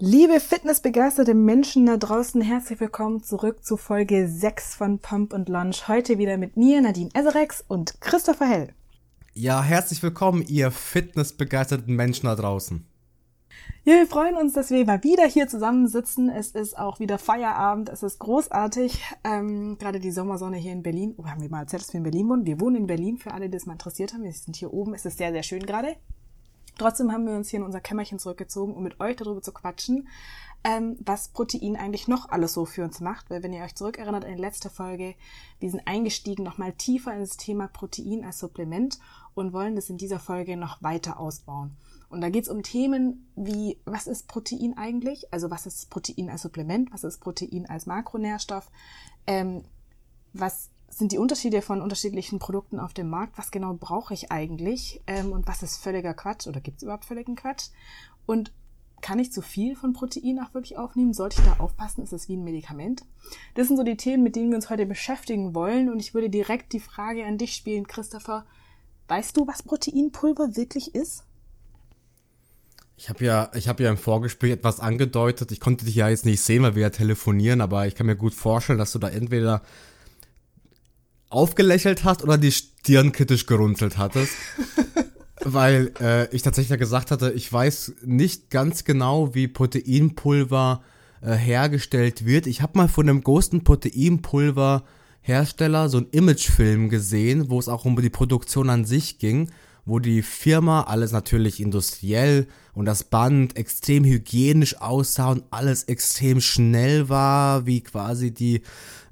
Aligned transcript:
Liebe 0.00 0.38
fitnessbegeisterte 0.38 1.34
Menschen 1.34 1.86
da 1.86 1.96
draußen, 1.96 2.40
herzlich 2.40 2.78
willkommen 2.78 3.24
zurück 3.24 3.64
zu 3.64 3.76
Folge 3.76 4.28
6 4.28 4.76
von 4.76 5.00
Pump 5.00 5.32
und 5.32 5.48
Lunch. 5.48 5.88
Heute 5.88 6.18
wieder 6.18 6.38
mit 6.38 6.56
mir, 6.56 6.80
Nadine 6.80 7.10
Eserex 7.14 7.64
und 7.66 8.00
Christopher 8.00 8.46
Hell. 8.46 8.68
Ja, 9.34 9.60
herzlich 9.60 10.00
willkommen, 10.00 10.44
ihr 10.46 10.70
fitnessbegeisterten 10.70 11.96
Menschen 11.96 12.26
da 12.26 12.36
draußen. 12.36 12.86
Ja, 13.82 13.94
wir 13.94 14.06
freuen 14.06 14.36
uns, 14.36 14.52
dass 14.52 14.70
wir 14.70 14.86
mal 14.86 15.02
wieder 15.02 15.26
hier 15.26 15.48
zusammensitzen. 15.48 16.28
Es 16.28 16.52
ist 16.52 16.78
auch 16.78 17.00
wieder 17.00 17.18
Feierabend. 17.18 17.88
Es 17.88 18.04
ist 18.04 18.20
großartig. 18.20 19.02
Ähm, 19.24 19.78
gerade 19.80 19.98
die 19.98 20.12
Sommersonne 20.12 20.58
hier 20.58 20.74
in 20.74 20.84
Berlin. 20.84 21.14
Oh, 21.16 21.26
haben 21.26 21.42
wir 21.42 21.50
mal 21.50 21.62
erzählt, 21.62 21.82
dass 21.82 21.92
wir 21.92 21.98
in 21.98 22.04
Berlin 22.04 22.28
wohnen? 22.28 22.46
Wir 22.46 22.60
wohnen 22.60 22.76
in 22.76 22.86
Berlin, 22.86 23.18
für 23.18 23.32
alle, 23.32 23.46
die 23.46 23.56
das 23.56 23.66
mal 23.66 23.72
interessiert 23.72 24.12
haben. 24.12 24.22
Wir 24.22 24.32
sind 24.32 24.54
hier 24.54 24.72
oben. 24.72 24.94
Es 24.94 25.04
ist 25.04 25.18
sehr, 25.18 25.32
sehr 25.32 25.42
schön 25.42 25.66
gerade. 25.66 25.96
Trotzdem 26.78 27.12
haben 27.12 27.26
wir 27.26 27.34
uns 27.34 27.50
hier 27.50 27.60
in 27.60 27.66
unser 27.66 27.80
Kämmerchen 27.80 28.18
zurückgezogen, 28.18 28.74
um 28.74 28.82
mit 28.82 29.00
euch 29.00 29.16
darüber 29.16 29.42
zu 29.42 29.52
quatschen, 29.52 30.08
ähm, 30.64 30.96
was 31.00 31.28
Protein 31.28 31.76
eigentlich 31.76 32.08
noch 32.08 32.28
alles 32.30 32.54
so 32.54 32.64
für 32.64 32.84
uns 32.84 33.00
macht. 33.00 33.30
Weil 33.30 33.42
wenn 33.42 33.52
ihr 33.52 33.64
euch 33.64 33.74
zurückerinnert 33.74 34.24
an 34.24 34.34
die 34.34 34.40
letzte 34.40 34.70
Folge, 34.70 35.14
wir 35.58 35.70
sind 35.70 35.86
eingestiegen 35.86 36.44
nochmal 36.44 36.72
tiefer 36.72 37.12
in 37.12 37.20
das 37.20 37.36
Thema 37.36 37.68
Protein 37.68 38.24
als 38.24 38.38
Supplement 38.38 38.98
und 39.34 39.52
wollen 39.52 39.76
das 39.76 39.90
in 39.90 39.98
dieser 39.98 40.18
Folge 40.18 40.56
noch 40.56 40.82
weiter 40.82 41.20
ausbauen. 41.20 41.76
Und 42.08 42.20
da 42.22 42.30
geht 42.30 42.44
es 42.44 42.48
um 42.48 42.62
Themen 42.62 43.28
wie, 43.36 43.78
was 43.84 44.06
ist 44.06 44.28
Protein 44.28 44.76
eigentlich? 44.76 45.32
Also 45.32 45.50
was 45.50 45.66
ist 45.66 45.90
Protein 45.90 46.30
als 46.30 46.42
Supplement? 46.42 46.92
Was 46.92 47.04
ist 47.04 47.18
Protein 47.18 47.66
als 47.68 47.86
Makronährstoff? 47.86 48.70
Ähm, 49.26 49.64
was 50.32 50.70
sind 50.88 51.12
die 51.12 51.18
Unterschiede 51.18 51.62
von 51.62 51.80
unterschiedlichen 51.80 52.38
Produkten 52.38 52.80
auf 52.80 52.94
dem 52.94 53.08
Markt? 53.08 53.38
Was 53.38 53.50
genau 53.50 53.74
brauche 53.74 54.14
ich 54.14 54.32
eigentlich? 54.32 55.02
Ähm, 55.06 55.32
und 55.32 55.46
was 55.46 55.62
ist 55.62 55.76
völliger 55.76 56.14
Quatsch? 56.14 56.46
Oder 56.46 56.60
gibt 56.60 56.78
es 56.78 56.82
überhaupt 56.82 57.04
völligen 57.04 57.36
Quatsch? 57.36 57.68
Und 58.26 58.52
kann 59.00 59.18
ich 59.18 59.32
zu 59.32 59.42
viel 59.42 59.76
von 59.76 59.92
Protein 59.92 60.40
auch 60.40 60.54
wirklich 60.54 60.76
aufnehmen? 60.76 61.12
Sollte 61.12 61.40
ich 61.40 61.46
da 61.46 61.62
aufpassen? 61.62 62.02
Ist 62.02 62.12
es 62.12 62.28
wie 62.28 62.36
ein 62.36 62.44
Medikament? 62.44 63.04
Das 63.54 63.68
sind 63.68 63.76
so 63.76 63.84
die 63.84 63.96
Themen, 63.96 64.22
mit 64.22 64.34
denen 64.34 64.50
wir 64.50 64.56
uns 64.56 64.70
heute 64.70 64.86
beschäftigen 64.86 65.54
wollen. 65.54 65.88
Und 65.90 66.00
ich 66.00 66.14
würde 66.14 66.30
direkt 66.30 66.72
die 66.72 66.80
Frage 66.80 67.24
an 67.24 67.38
dich 67.38 67.54
spielen, 67.54 67.86
Christopher. 67.86 68.44
Weißt 69.06 69.36
du, 69.36 69.46
was 69.46 69.62
Proteinpulver 69.62 70.56
wirklich 70.56 70.94
ist? 70.94 71.24
Ich 72.96 73.08
habe 73.08 73.24
ja, 73.24 73.50
ich 73.54 73.68
habe 73.68 73.84
ja 73.84 73.90
im 73.90 73.96
Vorgespräch 73.96 74.50
etwas 74.50 74.80
angedeutet. 74.80 75.52
Ich 75.52 75.60
konnte 75.60 75.84
dich 75.84 75.94
ja 75.94 76.08
jetzt 76.08 76.26
nicht 76.26 76.40
sehen, 76.40 76.64
weil 76.64 76.74
wir 76.74 76.82
ja 76.82 76.90
telefonieren, 76.90 77.60
aber 77.60 77.86
ich 77.86 77.94
kann 77.94 78.06
mir 78.06 78.16
gut 78.16 78.34
vorstellen, 78.34 78.78
dass 78.78 78.90
du 78.90 78.98
da 78.98 79.08
entweder 79.08 79.62
aufgelächelt 81.30 82.04
hast 82.04 82.22
oder 82.22 82.38
die 82.38 82.52
Stirn 82.52 83.12
kritisch 83.12 83.46
gerunzelt 83.46 83.98
hattest. 83.98 84.32
weil 85.44 85.92
äh, 86.00 86.34
ich 86.34 86.40
tatsächlich 86.42 86.76
gesagt 86.78 87.10
hatte, 87.10 87.32
ich 87.32 87.52
weiß 87.52 87.94
nicht 88.04 88.50
ganz 88.50 88.84
genau, 88.84 89.34
wie 89.34 89.48
Proteinpulver 89.48 90.82
äh, 91.20 91.32
hergestellt 91.32 92.24
wird. 92.24 92.46
Ich 92.46 92.62
habe 92.62 92.78
mal 92.78 92.86
von 92.88 93.08
einem 93.08 93.22
großen 93.22 93.64
Proteinpulverhersteller 93.64 95.88
so 95.88 95.98
einen 95.98 96.10
Imagefilm 96.10 96.88
gesehen, 96.88 97.50
wo 97.50 97.58
es 97.58 97.68
auch 97.68 97.84
um 97.84 98.00
die 98.00 98.10
Produktion 98.10 98.70
an 98.70 98.84
sich 98.84 99.18
ging, 99.18 99.50
wo 99.88 99.98
die 99.98 100.22
Firma 100.22 100.82
alles 100.82 101.12
natürlich 101.12 101.60
industriell 101.60 102.46
und 102.74 102.84
das 102.84 103.04
Band 103.04 103.56
extrem 103.56 104.04
hygienisch 104.04 104.80
aussah 104.80 105.30
und 105.30 105.44
alles 105.50 105.84
extrem 105.84 106.40
schnell 106.40 107.08
war, 107.08 107.66
wie 107.66 107.80
quasi 107.80 108.32
die 108.32 108.62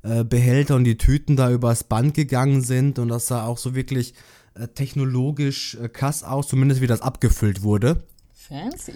äh, 0.03 0.23
Behälter 0.23 0.77
und 0.77 0.85
die 0.85 0.99
Tüten 0.99 1.35
da 1.35 1.51
übers 1.51 1.85
Band 1.85 2.15
gegangen 2.15 2.63
sind 2.63 2.99
und 2.99 3.09
das 3.09 3.27
sah 3.27 3.47
auch 3.47 3.59
so 3.59 3.75
wirklich 3.75 4.15
äh, 4.55 4.69
technologisch 4.69 5.77
äh, 5.83 5.89
krass 5.89 6.23
aus, 6.23 6.49
zumindest 6.49 6.81
wie 6.81 6.87
das 6.87 7.01
abgefüllt 7.01 7.63
wurde. 7.63 8.05
Fancy. 8.33 8.93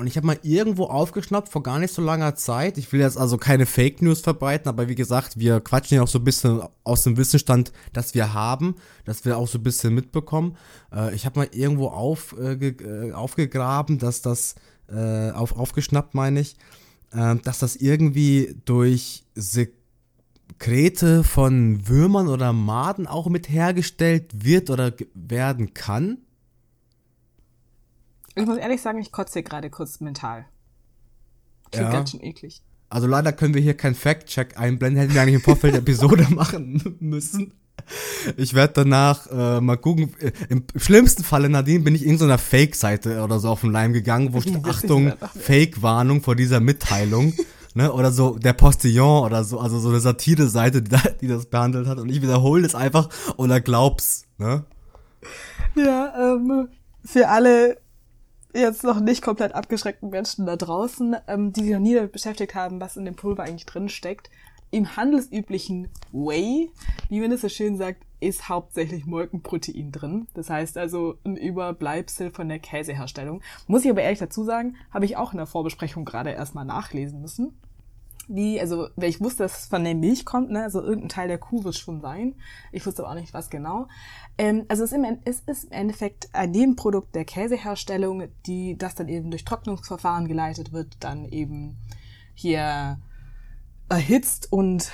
Und 0.00 0.06
ich 0.06 0.16
habe 0.16 0.26
mal 0.26 0.38
irgendwo 0.42 0.84
aufgeschnappt 0.84 1.50
vor 1.50 1.62
gar 1.62 1.78
nicht 1.78 1.92
so 1.92 2.00
langer 2.00 2.34
Zeit. 2.34 2.78
Ich 2.78 2.90
will 2.90 3.00
jetzt 3.00 3.18
also 3.18 3.36
keine 3.36 3.66
Fake 3.66 4.00
News 4.00 4.22
verbreiten, 4.22 4.66
aber 4.70 4.88
wie 4.88 4.94
gesagt, 4.94 5.38
wir 5.38 5.60
quatschen 5.60 5.96
ja 5.96 6.02
auch 6.02 6.08
so 6.08 6.18
ein 6.20 6.24
bisschen 6.24 6.62
aus 6.84 7.02
dem 7.02 7.18
Wissensstand, 7.18 7.70
das 7.92 8.14
wir 8.14 8.32
haben, 8.32 8.76
dass 9.04 9.26
wir 9.26 9.36
auch 9.36 9.46
so 9.46 9.58
ein 9.58 9.62
bisschen 9.62 9.94
mitbekommen. 9.94 10.56
Äh, 10.90 11.14
ich 11.14 11.26
habe 11.26 11.40
mal 11.40 11.48
irgendwo 11.52 11.88
auf, 11.88 12.34
äh, 12.40 12.54
äh, 12.54 13.12
aufgegraben, 13.12 13.98
dass 13.98 14.22
das, 14.22 14.54
äh, 14.88 15.32
auf, 15.32 15.54
aufgeschnappt 15.54 16.14
meine 16.14 16.40
ich, 16.40 16.56
äh, 17.12 17.36
dass 17.36 17.58
das 17.58 17.76
irgendwie 17.76 18.56
durch 18.64 19.26
Sekrete 19.34 21.24
von 21.24 21.86
Würmern 21.88 22.28
oder 22.28 22.54
Maden 22.54 23.06
auch 23.06 23.28
mit 23.28 23.50
hergestellt 23.50 24.30
wird 24.32 24.70
oder 24.70 24.94
werden 25.12 25.74
kann. 25.74 26.22
Ich 28.40 28.46
muss 28.46 28.58
ehrlich 28.58 28.80
sagen, 28.80 28.98
ich 28.98 29.12
kotze 29.12 29.42
gerade 29.42 29.70
kurz 29.70 30.00
mental. 30.00 30.46
Klingt 31.70 31.88
ja. 31.88 31.92
ganz 31.92 32.10
schön 32.10 32.22
eklig. 32.22 32.62
Also 32.88 33.06
leider 33.06 33.32
können 33.32 33.54
wir 33.54 33.62
hier 33.62 33.76
keinen 33.76 33.94
Fact-Check 33.94 34.58
einblenden, 34.58 35.00
hätten 35.00 35.14
wir 35.14 35.22
eigentlich 35.22 35.36
im 35.36 35.40
Vorfeld 35.40 35.74
Episode 35.76 36.26
machen 36.30 36.96
müssen. 37.00 37.52
Ich 38.36 38.54
werde 38.54 38.74
danach 38.74 39.26
äh, 39.30 39.60
mal 39.60 39.76
gucken. 39.76 40.14
Im 40.48 40.64
schlimmsten 40.76 41.24
Falle, 41.24 41.48
Nadine, 41.48 41.84
bin 41.84 41.94
ich 41.94 42.04
in 42.04 42.18
so 42.18 42.24
einer 42.24 42.38
Fake-Seite 42.38 43.22
oder 43.22 43.38
so 43.38 43.48
auf 43.48 43.60
den 43.60 43.72
Leim 43.72 43.92
gegangen, 43.92 44.32
wo 44.32 44.40
steht, 44.40 44.64
Achtung, 44.64 45.12
Fake-Warnung 45.38 46.22
vor 46.22 46.34
dieser 46.34 46.60
Mitteilung. 46.60 47.32
ne? 47.74 47.92
Oder 47.92 48.10
so 48.10 48.38
der 48.38 48.52
Postillon 48.52 49.24
oder 49.24 49.44
so, 49.44 49.60
also 49.60 49.78
so 49.78 49.88
eine 49.88 50.00
Satire-Seite, 50.00 50.82
die, 50.82 50.96
die, 51.20 51.28
das 51.28 51.46
behandelt 51.46 51.86
hat. 51.86 51.98
Und 51.98 52.10
ich 52.10 52.22
wiederhole 52.22 52.62
das 52.62 52.74
einfach 52.74 53.08
oder 53.36 53.60
glaub's. 53.60 54.24
Ne? 54.38 54.64
Ja, 55.76 56.34
ähm, 56.34 56.68
für 57.04 57.28
alle 57.28 57.78
jetzt 58.54 58.84
noch 58.84 59.00
nicht 59.00 59.22
komplett 59.22 59.54
abgeschreckten 59.54 60.10
Menschen 60.10 60.46
da 60.46 60.56
draußen, 60.56 61.16
ähm, 61.28 61.52
die 61.52 61.62
sich 61.62 61.72
noch 61.72 61.80
nie 61.80 61.94
damit 61.94 62.12
beschäftigt 62.12 62.54
haben, 62.54 62.80
was 62.80 62.96
in 62.96 63.04
dem 63.04 63.16
Pulver 63.16 63.44
eigentlich 63.44 63.66
drin 63.66 63.88
steckt. 63.88 64.30
Im 64.72 64.96
handelsüblichen 64.96 65.88
Whey, 66.12 66.70
wie 67.08 67.20
man 67.20 67.32
es 67.32 67.40
so 67.40 67.48
schön 67.48 67.76
sagt, 67.76 68.04
ist 68.20 68.48
hauptsächlich 68.48 69.06
Molkenprotein 69.06 69.90
drin. 69.90 70.28
Das 70.34 70.48
heißt 70.48 70.78
also 70.78 71.16
ein 71.24 71.36
Überbleibsel 71.36 72.30
von 72.30 72.48
der 72.48 72.60
Käseherstellung. 72.60 73.42
Muss 73.66 73.84
ich 73.84 73.90
aber 73.90 74.02
ehrlich 74.02 74.20
dazu 74.20 74.44
sagen, 74.44 74.76
habe 74.92 75.06
ich 75.06 75.16
auch 75.16 75.32
in 75.32 75.38
der 75.38 75.46
Vorbesprechung 75.46 76.04
gerade 76.04 76.30
erstmal 76.30 76.64
nachlesen 76.64 77.20
müssen 77.20 77.58
wie, 78.32 78.60
also, 78.60 78.88
weil 78.94 79.08
ich 79.08 79.20
wusste, 79.20 79.42
dass 79.42 79.60
es 79.60 79.66
von 79.66 79.82
der 79.82 79.96
Milch 79.96 80.24
kommt, 80.24 80.50
ne, 80.50 80.62
also 80.62 80.80
irgendein 80.80 81.08
Teil 81.08 81.28
der 81.28 81.38
Kuh 81.38 81.64
wird 81.64 81.74
schon 81.74 82.00
sein. 82.00 82.36
Ich 82.70 82.86
wusste 82.86 83.02
aber 83.02 83.10
auch 83.10 83.20
nicht, 83.20 83.34
was 83.34 83.50
genau. 83.50 83.88
Ähm, 84.38 84.66
also 84.68 84.84
es 84.84 84.92
ist, 84.92 84.98
im, 84.98 85.18
es 85.24 85.40
ist 85.40 85.64
im 85.64 85.72
Endeffekt 85.72 86.28
ein 86.32 86.52
Nebenprodukt 86.52 87.14
der 87.14 87.24
Käseherstellung, 87.24 88.28
die, 88.46 88.78
das 88.78 88.94
dann 88.94 89.08
eben 89.08 89.30
durch 89.30 89.44
Trocknungsverfahren 89.44 90.28
geleitet 90.28 90.72
wird, 90.72 90.96
dann 91.00 91.24
eben 91.26 91.76
hier 92.34 93.00
erhitzt 93.88 94.52
und 94.52 94.92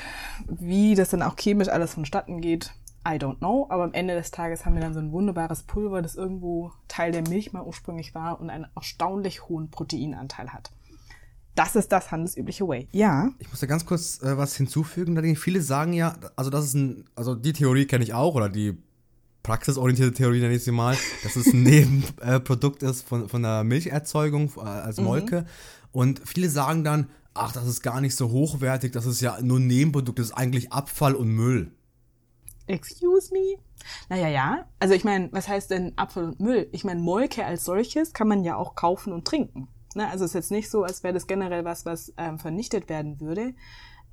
wie 0.48 0.94
das 0.94 1.10
dann 1.10 1.22
auch 1.22 1.36
chemisch 1.36 1.68
alles 1.68 1.92
vonstatten 1.92 2.40
geht, 2.40 2.72
I 3.06 3.18
don't 3.18 3.38
know. 3.38 3.66
Aber 3.68 3.84
am 3.84 3.92
Ende 3.92 4.14
des 4.14 4.30
Tages 4.30 4.64
haben 4.64 4.74
wir 4.74 4.80
dann 4.80 4.94
so 4.94 5.00
ein 5.00 5.12
wunderbares 5.12 5.62
Pulver, 5.62 6.00
das 6.00 6.16
irgendwo 6.16 6.72
Teil 6.88 7.12
der 7.12 7.28
Milch 7.28 7.52
mal 7.52 7.62
ursprünglich 7.62 8.14
war 8.14 8.40
und 8.40 8.48
einen 8.48 8.66
erstaunlich 8.74 9.48
hohen 9.48 9.70
Proteinanteil 9.70 10.52
hat. 10.52 10.72
Das 11.56 11.74
ist 11.74 11.90
das 11.90 12.12
handelsübliche 12.12 12.68
Way. 12.68 12.86
Ja. 12.92 13.30
Ich 13.38 13.50
muss 13.50 13.60
da 13.60 13.66
ganz 13.66 13.86
kurz 13.86 14.22
äh, 14.22 14.36
was 14.36 14.56
hinzufügen. 14.56 15.36
Viele 15.36 15.62
sagen 15.62 15.94
ja, 15.94 16.14
also 16.36 16.50
das 16.50 16.66
ist 16.66 16.74
ein, 16.74 17.04
also 17.16 17.34
die 17.34 17.54
Theorie 17.54 17.86
kenne 17.86 18.04
ich 18.04 18.14
auch 18.14 18.34
oder 18.34 18.48
die 18.48 18.76
praxisorientierte 19.42 20.12
Theorie 20.12 20.40
nenne 20.40 20.54
ich 20.54 20.64
sie 20.64 20.70
mal, 20.70 20.96
dass 21.22 21.34
es 21.34 21.46
ein 21.46 21.62
Nebenprodukt 21.62 22.82
äh, 22.82 22.90
ist 22.90 23.08
von, 23.08 23.28
von 23.28 23.42
der 23.42 23.64
Milcherzeugung 23.64 24.52
äh, 24.58 24.60
als 24.60 24.98
mhm. 24.98 25.04
Molke. 25.04 25.40
Mhm. 25.40 25.46
Und 25.92 26.22
viele 26.24 26.50
sagen 26.50 26.84
dann, 26.84 27.08
ach, 27.32 27.52
das 27.52 27.66
ist 27.66 27.82
gar 27.82 28.02
nicht 28.02 28.16
so 28.16 28.30
hochwertig, 28.30 28.92
das 28.92 29.06
ist 29.06 29.22
ja 29.22 29.40
nur 29.40 29.58
ein 29.58 29.66
Nebenprodukt, 29.66 30.18
das 30.18 30.26
ist 30.26 30.32
eigentlich 30.32 30.72
Abfall 30.72 31.14
und 31.14 31.28
Müll. 31.28 31.72
Excuse 32.66 33.32
me? 33.32 33.56
Naja, 34.10 34.28
ja. 34.28 34.66
Also 34.78 34.94
ich 34.94 35.04
meine, 35.04 35.30
was 35.32 35.48
heißt 35.48 35.70
denn 35.70 35.96
Abfall 35.96 36.24
und 36.24 36.40
Müll? 36.40 36.68
Ich 36.72 36.84
meine, 36.84 37.00
Molke 37.00 37.46
als 37.46 37.64
solches 37.64 38.12
kann 38.12 38.28
man 38.28 38.44
ja 38.44 38.56
auch 38.56 38.74
kaufen 38.74 39.12
und 39.12 39.24
trinken. 39.24 39.68
Ne? 39.96 40.08
Also 40.08 40.24
es 40.24 40.30
ist 40.30 40.34
jetzt 40.34 40.50
nicht 40.50 40.70
so, 40.70 40.84
als 40.84 41.02
wäre 41.02 41.14
das 41.14 41.26
generell 41.26 41.64
was, 41.64 41.86
was 41.86 42.12
ähm, 42.16 42.38
vernichtet 42.38 42.88
werden 42.88 43.20
würde. 43.20 43.54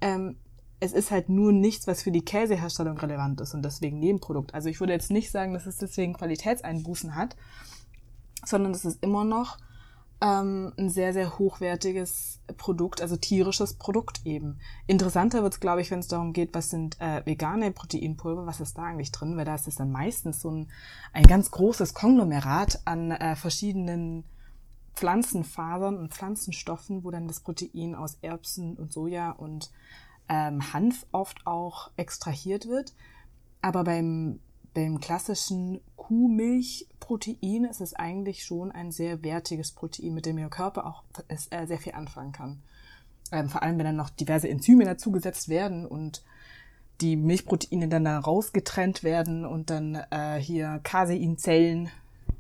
Ähm, 0.02 0.38
es 0.80 0.94
ist 0.94 1.12
halt 1.12 1.30
nur 1.30 1.52
nichts, 1.52 1.88
was 1.88 2.02
für 2.02 2.12
die 2.12 2.26
Käseherstellung 2.26 2.98
relevant 2.98 3.40
ist 3.42 3.54
und 3.54 3.64
deswegen 3.64 4.00
Nebenprodukt. 4.00 4.54
Also 4.54 4.70
ich 4.70 4.80
würde 4.80 4.94
jetzt 4.94 5.12
nicht 5.12 5.32
sagen, 5.32 5.54
dass 5.54 5.66
es 5.66 5.78
deswegen 5.78 6.14
Qualitätseinbußen 6.14 7.16
hat, 7.16 7.36
sondern 8.46 8.74
es 8.74 8.84
ist 8.84 9.02
immer 9.04 9.24
noch 9.24 9.58
ähm, 10.22 10.74
ein 10.78 10.90
sehr, 10.90 11.14
sehr 11.14 11.38
hochwertiges 11.38 12.42
Produkt, 12.58 13.02
also 13.02 13.16
tierisches 13.18 13.74
Produkt 13.76 14.22
eben. 14.26 14.60
Interessanter 14.88 15.44
wird 15.44 15.54
es, 15.54 15.60
glaube 15.60 15.82
ich, 15.82 15.92
wenn 15.92 16.00
es 16.00 16.08
darum 16.08 16.34
geht, 16.34 16.54
was 16.54 16.70
sind 16.70 17.00
äh, 17.00 17.26
vegane 17.26 17.72
Proteinpulver, 17.72 18.46
was 18.46 18.62
ist 18.62 18.78
da 18.78 18.84
eigentlich 18.84 19.12
drin, 19.12 19.38
weil 19.38 19.46
da 19.46 19.56
ist 19.56 19.68
es 19.68 19.76
dann 19.76 19.92
meistens 19.92 20.42
so 20.42 20.50
ein, 20.50 20.72
ein 21.12 21.24
ganz 21.24 21.52
großes 21.52 21.94
Konglomerat 21.94 22.82
an 22.86 23.12
äh, 23.12 23.36
verschiedenen 23.36 24.24
Pflanzenfasern 24.96 25.98
und 25.98 26.14
Pflanzenstoffen, 26.14 27.04
wo 27.04 27.12
dann 27.12 27.28
das 27.28 27.40
Protein 27.40 27.96
aus 27.96 28.18
Erbsen 28.22 28.76
und 28.76 28.92
Soja 28.92 29.32
und 29.32 29.72
ähm, 30.30 30.74
Hanf 30.74 31.06
oft 31.12 31.46
auch 31.46 31.92
extrahiert 31.98 32.68
wird. 32.68 32.94
Aber 33.62 33.84
beim 33.84 34.40
beim 34.74 35.00
klassischen 35.00 35.82
Kuhmilchprotein 35.96 37.66
ist 37.66 37.82
es 37.82 37.94
eigentlich 37.94 38.44
schon 38.44 38.72
ein 38.72 38.92
sehr 38.92 39.24
wertiges 39.24 39.72
Protein, 39.72 40.14
mit 40.14 40.26
dem 40.26 40.38
Ihr 40.38 40.50
Körper 40.50 40.86
auch 40.86 41.04
äh, 41.28 41.68
sehr 41.68 41.78
viel 41.78 41.94
anfangen 41.94 42.32
kann. 42.32 42.62
Ähm, 43.32 43.50
vor 43.50 43.62
allem, 43.64 43.78
wenn 43.78 43.86
dann 43.86 43.96
noch 43.96 44.10
diverse 44.10 44.50
Enzyme 44.50 44.86
dazugesetzt 44.86 45.50
werden 45.50 45.86
und 45.86 46.24
die 47.02 47.16
Milchproteine 47.16 47.88
dann 47.88 48.06
da 48.06 48.20
rausgetrennt 48.20 49.04
werden 49.04 49.46
und 49.46 49.70
dann 49.70 49.96
äh, 50.12 50.40
hier 50.40 50.80
Caseinzellen 50.84 51.90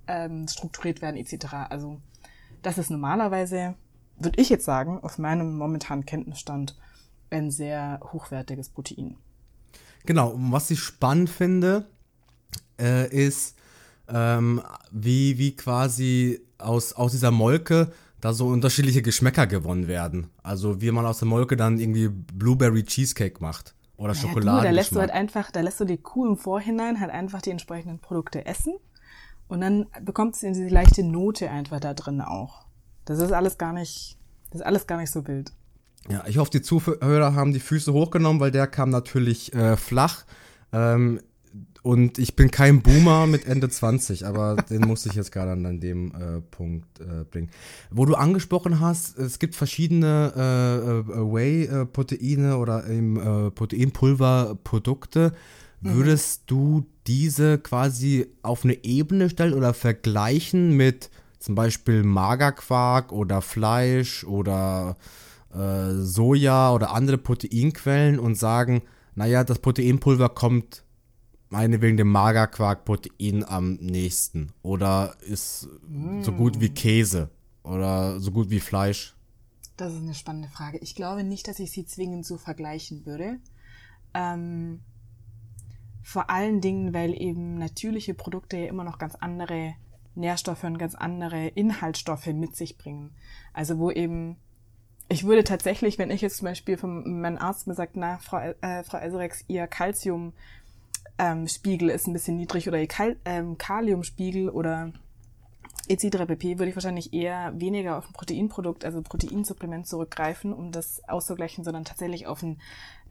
ähm, 0.08 0.48
strukturiert 0.48 1.02
werden 1.02 1.18
etc. 1.18 1.54
Also 1.70 2.00
das 2.64 2.78
ist 2.78 2.90
normalerweise, 2.90 3.76
würde 4.18 4.42
ich 4.42 4.50
jetzt 4.50 4.66
sagen, 4.66 5.00
auf 5.02 5.18
meinem 5.18 5.58
momentanen 5.58 6.06
Kenntnisstand 6.06 6.76
ein 7.30 7.52
sehr 7.52 8.00
hochwertiges 8.12 8.70
Protein. 8.70 9.18
Genau, 10.06 10.30
und 10.30 10.52
was 10.52 10.70
ich 10.72 10.80
spannend 10.80 11.30
finde, 11.30 11.86
äh, 12.80 13.08
ist, 13.10 13.56
ähm, 14.08 14.62
wie, 14.92 15.38
wie 15.38 15.56
quasi 15.56 16.42
aus, 16.58 16.94
aus 16.94 17.12
dieser 17.12 17.32
Molke 17.32 17.92
da 18.20 18.34
so 18.34 18.48
unterschiedliche 18.48 19.02
Geschmäcker 19.02 19.48
gewonnen 19.48 19.88
werden. 19.88 20.30
Also 20.44 20.82
wie 20.82 20.92
man 20.92 21.06
aus 21.06 21.20
der 21.20 21.28
Molke 21.28 21.58
dann 21.58 21.80
irgendwie 21.80 22.10
Blueberry 22.10 22.84
Cheesecake 22.84 23.42
macht. 23.42 23.76
Oder 23.98 24.16
Schokolade. 24.16 24.58
Ja, 24.58 24.64
da 24.64 24.70
lässt 24.72 24.96
du 24.96 25.00
halt 25.00 25.12
einfach, 25.12 25.52
da 25.52 25.62
lässt 25.62 25.80
du 25.80 25.86
die 25.86 25.98
Kuh 25.98 26.28
im 26.28 26.38
Vorhinein 26.38 27.00
halt 27.00 27.12
einfach 27.12 27.42
die 27.42 27.52
entsprechenden 27.52 28.00
Produkte 28.00 28.46
essen. 28.46 28.74
Und 29.54 29.62
dann 29.62 29.86
bekommt 30.02 30.36
sie 30.36 30.48
diese 30.48 30.68
leichte 30.68 31.04
Note 31.04 31.52
einfach 31.52 31.80
da 31.80 31.94
drin 31.94 32.22
auch. 32.22 32.66
Das 33.06 33.20
ist 33.20 33.32
alles 33.32 33.60
gar 33.60 33.72
nicht, 33.72 34.18
das 34.50 34.62
ist 34.62 34.66
alles 34.66 34.88
gar 34.88 34.98
nicht 34.98 35.12
so 35.12 35.28
wild. 35.28 35.54
Ja, 36.10 36.24
ich 36.26 36.40
hoffe, 36.40 36.50
die 36.50 36.64
Zuhörer 36.64 37.36
haben 37.36 37.54
die 37.54 37.60
Füße 37.60 37.94
hochgenommen, 37.94 38.40
weil 38.40 38.50
der 38.50 38.66
kam 38.66 38.90
natürlich 38.90 39.54
äh, 39.54 39.78
flach. 39.78 40.26
Ähm, 40.72 41.20
und 41.84 42.18
ich 42.18 42.36
bin 42.36 42.50
kein 42.50 42.82
Boomer 42.82 43.28
mit 43.28 43.46
Ende 43.46 43.70
20, 43.70 44.26
aber 44.26 44.56
den 44.56 44.82
muss 44.88 45.06
ich 45.06 45.14
jetzt 45.14 45.32
gerade 45.32 45.52
an 45.52 45.80
dem 45.80 46.16
äh, 46.16 46.42
Punkt 46.42 47.00
äh, 47.00 47.24
bringen. 47.24 47.52
Wo 47.92 48.06
du 48.08 48.16
angesprochen 48.16 48.80
hast, 48.80 49.20
es 49.20 49.38
gibt 49.38 49.54
verschiedene 49.54 50.34
äh, 50.36 51.12
äh 51.12 51.32
Whey-Proteine 51.32 52.58
oder 52.58 52.90
eben 52.90 53.18
äh, 53.18 53.52
Proteinpulverprodukte. 53.52 55.34
Mhm. 55.84 55.94
Würdest 55.94 56.44
du 56.48 56.86
diese 57.08 57.58
quasi 57.60 58.28
auf 58.42 58.64
eine 58.64 58.84
Ebene 58.84 59.30
stellen 59.30 59.54
oder 59.54 59.74
vergleichen 59.74 60.76
mit 60.76 61.12
zum 61.40 61.56
Beispiel 61.56 62.04
Magerquark 62.04 63.12
oder 63.12 63.42
Fleisch 63.42 64.24
oder 64.24 64.96
äh, 65.54 65.92
Soja 65.92 66.74
oder 66.74 66.92
andere 66.92 67.18
Proteinquellen 67.18 68.18
und 68.18 68.36
sagen, 68.36 68.82
naja, 69.16 69.44
das 69.44 69.60
Proteinpulver 69.60 70.30
kommt 70.30 70.84
meine 71.50 71.82
wegen 71.82 71.98
dem 71.98 72.08
Magerquark-Protein 72.08 73.44
am 73.44 73.74
nächsten 73.74 74.54
oder 74.64 75.16
ist 75.22 75.68
mm. 75.88 76.24
so 76.24 76.32
gut 76.32 76.60
wie 76.60 76.70
Käse 76.70 77.30
oder 77.62 78.20
so 78.20 78.32
gut 78.32 78.50
wie 78.50 78.60
Fleisch? 78.60 79.14
Das 79.78 79.94
ist 79.94 80.02
eine 80.02 80.16
spannende 80.16 80.48
Frage. 80.48 80.80
Ich 80.80 80.96
glaube 80.96 81.24
nicht, 81.24 81.48
dass 81.48 81.60
ich 81.60 81.72
sie 81.72 81.86
zwingend 81.86 82.26
so 82.26 82.38
vergleichen 82.38 83.06
würde. 83.06 83.38
Ähm, 84.14 84.80
vor 86.04 86.30
allen 86.30 86.62
Dingen, 86.62 86.94
weil 86.94 87.20
eben 87.20 87.58
natürliche 87.58 88.14
Produkte 88.14 88.58
ja 88.58 88.68
immer 88.68 88.84
noch 88.84 88.98
ganz 88.98 89.16
andere 89.16 89.76
Nährstoffe 90.16 90.64
und 90.66 90.78
ganz 90.78 90.96
andere 90.96 91.48
Inhaltsstoffe 91.48 92.28
mit 92.28 92.56
sich 92.56 92.78
bringen. 92.78 93.12
Also 93.54 93.80
wo 93.80 93.90
eben, 93.90 94.38
ich 95.10 95.24
würde 95.26 95.44
tatsächlich, 95.44 95.98
wenn 95.98 96.12
ich 96.12 96.22
jetzt 96.22 96.38
zum 96.38 96.46
Beispiel 96.46 96.78
von 96.78 97.22
meinem 97.22 97.38
Arzt 97.38 97.68
mir 97.68 97.74
sagt, 97.74 97.96
na, 97.96 98.18
Frau, 98.20 98.38
äh, 98.38 98.84
Frau 98.84 98.98
Eserex, 99.00 99.46
ihr 99.48 99.66
Calcium 99.66 100.34
ähm, 101.18 101.48
Spiegel 101.48 101.90
ist 101.90 102.08
ein 102.08 102.14
bisschen 102.14 102.38
niedrig 102.38 102.68
oder 102.68 102.80
ihr 102.80 102.88
Kal 102.88 103.18
ähm, 103.26 103.58
Kaliumspiegel 103.58 104.50
oder 104.50 104.92
etc. 105.88 106.26
pp. 106.28 106.60
würde 106.60 106.70
ich 106.70 106.76
wahrscheinlich 106.76 107.14
eher 107.14 107.54
weniger 107.60 107.98
auf 107.98 108.08
ein 108.08 108.14
Proteinprodukt, 108.14 108.86
also 108.86 109.02
Proteinsupplement 109.02 109.88
zurückgreifen, 109.88 110.54
um 110.54 110.72
das 110.72 111.02
auszugleichen, 111.08 111.64
sondern 111.64 111.86
tatsächlich 111.86 112.26
auf 112.28 112.42
ein 112.42 112.60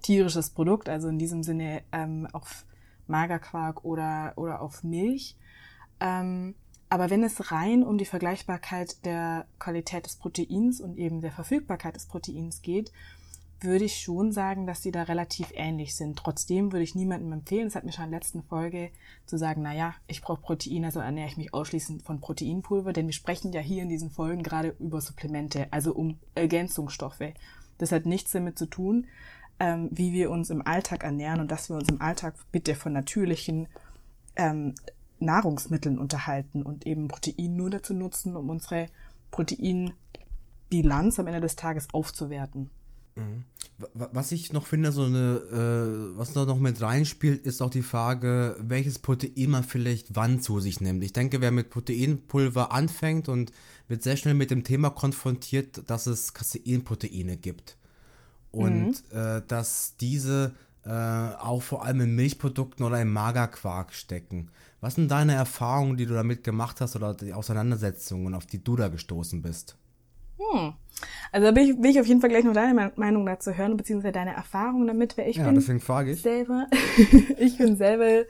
tierisches 0.02 0.50
Produkt, 0.50 0.88
also 0.88 1.08
in 1.08 1.18
diesem 1.18 1.42
Sinne 1.42 1.82
ähm, 1.92 2.26
auf 2.32 2.64
Magerquark 3.06 3.84
oder, 3.84 4.32
oder 4.36 4.60
auf 4.60 4.82
Milch. 4.82 5.36
Ähm, 6.00 6.54
aber 6.88 7.08
wenn 7.08 7.24
es 7.24 7.50
rein 7.50 7.84
um 7.84 7.96
die 7.96 8.04
Vergleichbarkeit 8.04 9.04
der 9.06 9.46
Qualität 9.58 10.04
des 10.04 10.16
Proteins 10.16 10.80
und 10.80 10.98
eben 10.98 11.22
der 11.22 11.32
Verfügbarkeit 11.32 11.96
des 11.96 12.06
Proteins 12.06 12.60
geht, 12.60 12.92
würde 13.64 13.84
ich 13.84 14.00
schon 14.00 14.32
sagen, 14.32 14.66
dass 14.66 14.80
die 14.80 14.90
da 14.90 15.04
relativ 15.04 15.52
ähnlich 15.54 15.94
sind. 15.96 16.18
Trotzdem 16.18 16.72
würde 16.72 16.82
ich 16.82 16.94
niemandem 16.94 17.32
empfehlen, 17.32 17.64
das 17.64 17.76
hat 17.76 17.84
mir 17.84 17.92
schon 17.92 18.04
in 18.04 18.10
der 18.10 18.20
letzten 18.20 18.42
Folge, 18.42 18.90
zu 19.24 19.38
sagen, 19.38 19.62
naja, 19.62 19.94
ich 20.06 20.20
brauche 20.20 20.42
Protein, 20.42 20.84
also 20.84 21.00
ernähre 21.00 21.28
ich 21.28 21.36
mich 21.36 21.54
ausschließend 21.54 22.02
von 22.02 22.20
Proteinpulver, 22.20 22.92
denn 22.92 23.06
wir 23.06 23.14
sprechen 23.14 23.52
ja 23.52 23.60
hier 23.60 23.82
in 23.82 23.88
diesen 23.88 24.10
Folgen 24.10 24.42
gerade 24.42 24.74
über 24.78 25.00
Supplemente, 25.00 25.68
also 25.70 25.94
um 25.94 26.18
Ergänzungsstoffe. 26.34 27.32
Das 27.78 27.92
hat 27.92 28.06
nichts 28.06 28.32
damit 28.32 28.58
zu 28.58 28.66
tun, 28.66 29.06
ähm, 29.58 29.88
wie 29.92 30.12
wir 30.12 30.30
uns 30.30 30.50
im 30.50 30.66
Alltag 30.66 31.04
ernähren 31.04 31.40
und 31.40 31.50
dass 31.50 31.68
wir 31.68 31.76
uns 31.76 31.88
im 31.88 32.00
Alltag 32.00 32.34
bitte 32.50 32.74
von 32.74 32.92
natürlichen 32.92 33.68
ähm, 34.36 34.74
Nahrungsmitteln 35.20 35.98
unterhalten 35.98 36.62
und 36.62 36.86
eben 36.86 37.08
Protein 37.08 37.56
nur 37.56 37.70
dazu 37.70 37.94
nutzen, 37.94 38.36
um 38.36 38.50
unsere 38.50 38.88
Proteinbilanz 39.30 41.18
am 41.18 41.26
Ende 41.26 41.40
des 41.40 41.56
Tages 41.56 41.88
aufzuwerten. 41.92 42.70
Mhm. 43.14 43.44
Was 43.94 44.30
ich 44.30 44.52
noch 44.52 44.66
finde, 44.66 44.92
so 44.92 45.04
eine, 45.04 46.12
äh, 46.14 46.16
was 46.16 46.32
da 46.32 46.44
noch 46.44 46.58
mit 46.58 46.80
reinspielt, 46.80 47.44
ist 47.44 47.60
auch 47.60 47.70
die 47.70 47.82
Frage, 47.82 48.56
welches 48.60 49.00
Protein 49.00 49.50
man 49.50 49.64
vielleicht 49.64 50.14
wann 50.14 50.40
zu 50.40 50.60
sich 50.60 50.80
nimmt. 50.80 51.02
Ich 51.02 51.12
denke, 51.12 51.40
wer 51.40 51.50
mit 51.50 51.70
Proteinpulver 51.70 52.70
anfängt 52.70 53.28
und 53.28 53.50
wird 53.88 54.02
sehr 54.02 54.16
schnell 54.16 54.34
mit 54.34 54.50
dem 54.50 54.62
Thema 54.62 54.90
konfrontiert, 54.90 55.82
dass 55.88 56.06
es 56.06 56.32
Caseinproteine 56.32 57.36
gibt. 57.36 57.76
Und 58.52 59.02
mhm. 59.12 59.18
äh, 59.18 59.42
dass 59.46 59.96
diese 59.96 60.52
äh, 60.84 60.90
auch 60.90 61.62
vor 61.62 61.84
allem 61.84 62.00
in 62.00 62.14
Milchprodukten 62.14 62.84
oder 62.84 63.00
im 63.00 63.12
Magerquark 63.12 63.92
stecken. 63.92 64.50
Was 64.80 64.96
sind 64.96 65.10
deine 65.10 65.34
Erfahrungen, 65.34 65.96
die 65.96 66.06
du 66.06 66.14
damit 66.14 66.42
gemacht 66.42 66.80
hast 66.80 66.96
oder 66.96 67.14
die 67.14 67.32
Auseinandersetzungen, 67.32 68.34
auf 68.34 68.46
die 68.46 68.62
du 68.62 68.74
da 68.74 68.88
gestoßen 68.88 69.42
bist? 69.42 69.76
Hm. 70.38 70.72
Also 71.30 71.46
da 71.46 71.56
will 71.56 71.70
ich, 71.70 71.82
will 71.82 71.90
ich 71.90 72.00
auf 72.00 72.06
jeden 72.06 72.20
Fall 72.20 72.30
gleich 72.30 72.44
noch 72.44 72.52
deine 72.52 72.92
Meinung 72.96 73.24
dazu 73.26 73.52
hören, 73.52 73.76
beziehungsweise 73.76 74.12
deine 74.12 74.34
Erfahrungen 74.34 74.88
damit, 74.88 75.16
weil 75.16 75.30
ich 75.30 75.36
ja, 75.36 75.44
bin 75.44 75.54
deswegen 75.54 75.80
frage 75.80 76.12
ich. 76.12 76.22
selber, 76.22 76.66
ich 77.38 77.58
bin 77.58 77.76
selber 77.76 78.24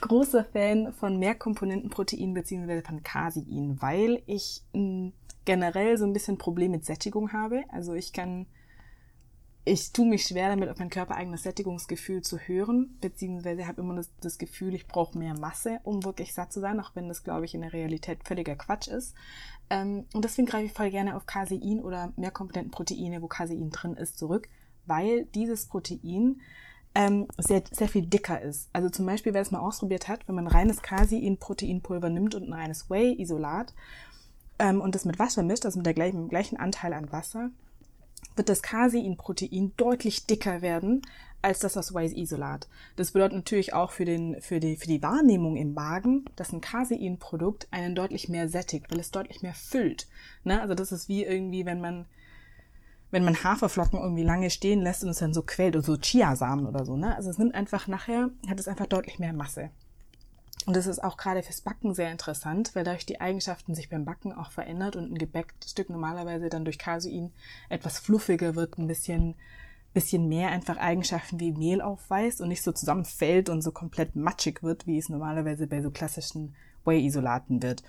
großer 0.00 0.44
Fan 0.44 0.92
von 0.92 1.18
Mehrkomponentenprotein 1.18 2.34
beziehungsweise 2.34 2.82
von 2.82 3.02
Casein, 3.02 3.76
weil 3.80 4.22
ich 4.26 4.62
m, 4.72 4.80
hm, 4.80 5.12
generell 5.44 5.98
so 5.98 6.04
ein 6.04 6.12
bisschen 6.12 6.38
Problem 6.38 6.72
mit 6.72 6.84
Sättigung 6.84 7.32
habe. 7.32 7.62
Also 7.72 7.94
ich 7.94 8.12
kann 8.12 8.46
ich 9.64 9.92
tue 9.92 10.06
mich 10.06 10.24
schwer 10.24 10.48
damit, 10.48 10.68
auf 10.68 10.78
mein 10.78 10.90
körpereigenes 10.90 11.44
Sättigungsgefühl 11.44 12.22
zu 12.22 12.38
hören, 12.38 12.96
beziehungsweise 13.00 13.66
habe 13.66 13.82
immer 13.82 13.94
das, 13.94 14.10
das 14.20 14.38
Gefühl, 14.38 14.74
ich 14.74 14.88
brauche 14.88 15.16
mehr 15.16 15.38
Masse, 15.38 15.78
um 15.84 16.04
wirklich 16.04 16.34
satt 16.34 16.52
zu 16.52 16.60
sein, 16.60 16.80
auch 16.80 16.90
wenn 16.94 17.08
das, 17.08 17.22
glaube 17.22 17.44
ich, 17.44 17.54
in 17.54 17.60
der 17.60 17.72
Realität 17.72 18.26
völliger 18.26 18.56
Quatsch 18.56 18.88
ist. 18.88 19.14
Ähm, 19.70 20.06
und 20.14 20.24
deswegen 20.24 20.46
greife 20.46 20.66
ich 20.66 20.72
voll 20.72 20.90
gerne 20.90 21.16
auf 21.16 21.26
Casein 21.26 21.80
oder 21.80 22.12
mehrkomponenten 22.16 22.72
Proteine, 22.72 23.22
wo 23.22 23.28
Casein 23.28 23.70
drin 23.70 23.94
ist, 23.94 24.18
zurück, 24.18 24.48
weil 24.86 25.26
dieses 25.26 25.66
Protein 25.66 26.40
ähm, 26.94 27.28
sehr, 27.38 27.62
sehr 27.70 27.88
viel 27.88 28.06
dicker 28.06 28.40
ist. 28.40 28.68
Also 28.72 28.90
zum 28.90 29.06
Beispiel, 29.06 29.32
wer 29.32 29.42
es 29.42 29.52
mal 29.52 29.60
ausprobiert 29.60 30.08
hat, 30.08 30.26
wenn 30.26 30.34
man 30.34 30.48
reines 30.48 30.82
Casein-Proteinpulver 30.82 32.10
nimmt 32.10 32.34
und 32.34 32.48
ein 32.48 32.52
reines 32.52 32.90
Whey-Isolat 32.90 33.72
ähm, 34.58 34.80
und 34.80 34.96
das 34.96 35.04
mit 35.04 35.20
Wasser 35.20 35.44
mischt, 35.44 35.64
also 35.64 35.78
mit 35.78 35.86
der 35.86 35.94
gleichen, 35.94 36.28
gleichen 36.28 36.56
Anteil 36.56 36.92
an 36.92 37.12
Wasser, 37.12 37.50
wird 38.36 38.48
das 38.48 38.62
Casein-Protein 38.62 39.72
deutlich 39.76 40.26
dicker 40.26 40.62
werden 40.62 41.02
als 41.42 41.58
das 41.58 41.76
aus 41.76 41.92
Whey-Isolat. 41.92 42.68
Das 42.96 43.10
bedeutet 43.10 43.36
natürlich 43.36 43.74
auch 43.74 43.90
für, 43.90 44.04
den, 44.04 44.40
für, 44.40 44.60
die, 44.60 44.76
für 44.76 44.86
die 44.86 45.02
Wahrnehmung 45.02 45.56
im 45.56 45.74
Magen, 45.74 46.24
dass 46.36 46.52
ein 46.52 46.60
Casein-Produkt 46.60 47.66
einen 47.72 47.94
deutlich 47.94 48.28
mehr 48.28 48.48
sättigt, 48.48 48.86
weil 48.90 49.00
es 49.00 49.10
deutlich 49.10 49.42
mehr 49.42 49.54
füllt. 49.54 50.08
Ne? 50.44 50.60
Also 50.60 50.74
das 50.74 50.92
ist 50.92 51.08
wie 51.08 51.24
irgendwie, 51.24 51.66
wenn 51.66 51.80
man, 51.80 52.06
wenn 53.10 53.24
man 53.24 53.42
Haferflocken 53.42 53.98
irgendwie 53.98 54.22
lange 54.22 54.50
stehen 54.50 54.80
lässt 54.80 55.02
und 55.02 55.10
es 55.10 55.18
dann 55.18 55.34
so 55.34 55.42
quält 55.42 55.74
oder 55.74 55.84
so 55.84 55.96
Chiasamen 55.96 56.66
oder 56.66 56.84
so. 56.84 56.96
Ne? 56.96 57.14
Also 57.16 57.30
es 57.30 57.38
nimmt 57.38 57.54
einfach 57.54 57.88
nachher, 57.88 58.30
hat 58.48 58.60
es 58.60 58.68
einfach 58.68 58.86
deutlich 58.86 59.18
mehr 59.18 59.32
Masse. 59.32 59.70
Und 60.66 60.76
das 60.76 60.86
ist 60.86 61.02
auch 61.02 61.16
gerade 61.16 61.42
fürs 61.42 61.60
Backen 61.60 61.94
sehr 61.94 62.10
interessant, 62.10 62.74
weil 62.74 62.84
dadurch 62.84 63.06
die 63.06 63.20
Eigenschaften 63.20 63.74
sich 63.74 63.88
beim 63.88 64.04
Backen 64.04 64.32
auch 64.32 64.50
verändert 64.50 64.96
und 64.96 65.10
ein 65.10 65.18
gebacktes 65.18 65.72
Stück 65.72 65.90
normalerweise 65.90 66.48
dann 66.48 66.64
durch 66.64 66.78
Casein 66.78 67.32
etwas 67.68 67.98
fluffiger 67.98 68.54
wird, 68.54 68.78
ein 68.78 68.86
bisschen, 68.86 69.34
bisschen 69.92 70.28
mehr 70.28 70.50
einfach 70.50 70.76
Eigenschaften 70.76 71.40
wie 71.40 71.52
Mehl 71.52 71.80
aufweist 71.80 72.40
und 72.40 72.48
nicht 72.48 72.62
so 72.62 72.72
zusammenfällt 72.72 73.48
und 73.48 73.62
so 73.62 73.72
komplett 73.72 74.14
matschig 74.14 74.62
wird, 74.62 74.86
wie 74.86 74.98
es 74.98 75.08
normalerweise 75.08 75.66
bei 75.66 75.82
so 75.82 75.90
klassischen 75.90 76.54
Whey-Isolaten 76.84 77.62
wird. 77.62 77.82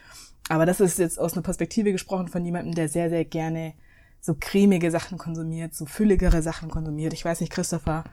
Aber 0.50 0.66
das 0.66 0.80
ist 0.80 1.00
jetzt 1.00 1.20
aus 1.20 1.34
einer 1.34 1.44
Perspektive 1.44 1.92
gesprochen 1.92 2.28
von 2.28 2.44
jemandem, 2.44 2.76
der 2.76 2.90
sehr, 2.90 3.10
sehr 3.10 3.26
gerne 3.26 3.74
so 4.20 4.36
cremige 4.40 4.90
Sachen 4.90 5.18
konsumiert, 5.18 5.74
so 5.74 5.86
fülligere 5.86 6.42
Sachen 6.42 6.70
konsumiert. 6.70 7.14
Ich 7.14 7.26
weiß 7.26 7.42
nicht, 7.42 7.52
Christopher, 7.52 8.04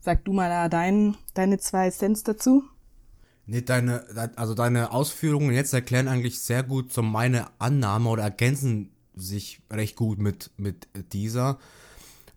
sag 0.00 0.24
du 0.24 0.32
mal 0.32 0.48
da 0.48 0.68
dein, 0.68 1.16
deine 1.34 1.58
zwei 1.58 1.90
Cents 1.90 2.24
dazu? 2.24 2.64
Nee, 3.46 3.62
deine, 3.62 4.04
also 4.36 4.54
deine 4.54 4.92
Ausführungen 4.92 5.52
jetzt 5.52 5.74
erklären 5.74 6.08
eigentlich 6.08 6.40
sehr 6.40 6.62
gut 6.62 6.92
so 6.92 7.02
meine 7.02 7.48
Annahme 7.58 8.08
oder 8.08 8.22
ergänzen 8.22 8.90
sich 9.14 9.60
recht 9.70 9.96
gut 9.96 10.18
mit, 10.18 10.50
mit 10.56 10.88
dieser. 11.12 11.58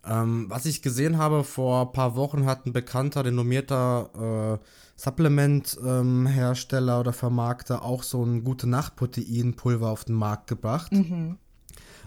Ähm, 0.05 0.45
was 0.49 0.65
ich 0.65 0.81
gesehen 0.81 1.17
habe, 1.17 1.43
vor 1.43 1.87
ein 1.87 1.91
paar 1.91 2.15
Wochen 2.15 2.45
hat 2.45 2.65
ein 2.65 2.73
bekannter, 2.73 3.25
renommierter 3.25 4.59
äh, 4.59 4.65
Supplement-Hersteller 4.95 6.93
ähm, 6.95 6.99
oder 6.99 7.13
Vermarkter 7.13 7.83
auch 7.83 8.03
so 8.03 8.23
ein 8.23 8.43
gute 8.43 8.67
Nacht-Proteinpulver 8.67 9.89
auf 9.89 10.05
den 10.05 10.15
Markt 10.15 10.47
gebracht, 10.47 10.91
mhm. 10.91 11.37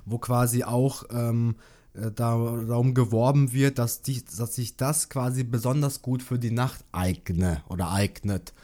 wo 0.05 0.19
quasi 0.19 0.65
auch 0.65 1.05
ähm, 1.11 1.57
äh, 1.95 2.11
darum 2.11 2.95
geworben 2.95 3.53
wird, 3.53 3.79
dass, 3.79 4.03
die, 4.03 4.25
dass 4.25 4.55
sich 4.55 4.77
das 4.77 5.09
quasi 5.09 5.45
besonders 5.45 6.03
gut 6.03 6.23
für 6.23 6.39
die 6.39 6.51
Nacht 6.51 6.85
eigne 6.93 7.63
oder 7.69 7.91
eignet. 7.91 8.55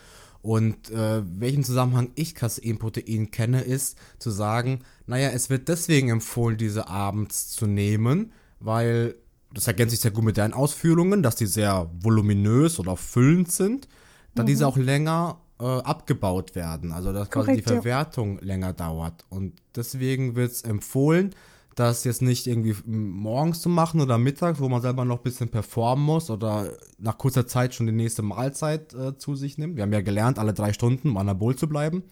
Und 0.47 0.91
äh, 0.93 1.23
welchen 1.25 1.65
Zusammenhang 1.65 2.13
ich 2.15 2.37
Caseinprotein 2.37 3.33
kenne, 3.33 3.63
ist 3.63 3.99
zu 4.21 4.31
sagen, 4.31 4.79
naja, 5.09 5.31
es 5.31 5.51
wird 5.51 5.67
deswegen 5.67 6.09
empfohlen, 6.09 6.57
diese 6.57 6.87
abends 6.87 7.49
zu 7.49 7.67
nehmen, 7.67 8.31
weil 8.61 9.17
das 9.53 9.67
ergänzt 9.67 9.91
sich 9.91 9.99
sehr 9.99 10.13
gut 10.13 10.23
mit 10.23 10.39
deinen 10.39 10.53
Ausführungen, 10.53 11.25
dass 11.25 11.35
die 11.35 11.47
sehr 11.47 11.91
voluminös 11.99 12.79
oder 12.79 12.97
füllend 12.97 13.51
sind, 13.51 13.89
da 14.37 14.45
mhm. 14.45 14.47
diese 14.47 14.69
auch 14.69 14.77
länger 14.77 15.41
äh, 15.59 15.65
abgebaut 15.65 16.55
werden, 16.55 16.93
also 16.93 17.13
dass 17.13 17.29
Korrekt, 17.29 17.49
quasi 17.49 17.63
die 17.63 17.69
Verwertung 17.69 18.39
ja. 18.39 18.45
länger 18.45 18.73
dauert. 18.73 19.25
Und 19.29 19.55
deswegen 19.75 20.37
wird 20.37 20.53
es 20.53 20.63
empfohlen, 20.63 21.35
das 21.77 22.05
jetzt 22.05 22.23
nicht 22.23 22.47
irgendwie 22.47 22.75
morgens 22.87 23.61
zu 23.61 23.69
machen 23.69 24.01
oder 24.01 24.17
mittags, 24.17 24.61
wo 24.61 24.69
man 24.69 24.81
selber 24.81 25.05
noch 25.05 25.19
ein 25.19 25.23
bisschen 25.23 25.51
performen 25.51 26.05
muss 26.05 26.31
oder 26.31 26.73
nach 26.99 27.19
kurzer 27.19 27.47
Zeit 27.47 27.75
schon 27.75 27.87
die 27.87 27.93
nächste 27.93 28.23
Mahlzeit 28.23 28.95
äh, 28.95 29.17
zu 29.19 29.37
sich 29.37 29.59
nimmt. 29.59 29.77
Wir 29.77 29.83
haben 29.83 29.93
ja 29.93 30.01
gelernt, 30.01 30.39
alle 30.39 30.55
drei 30.55 30.73
Stunden 30.73 31.11
um 31.11 31.17
anabol 31.19 31.55
zu 31.55 31.69
bleiben, 31.69 32.03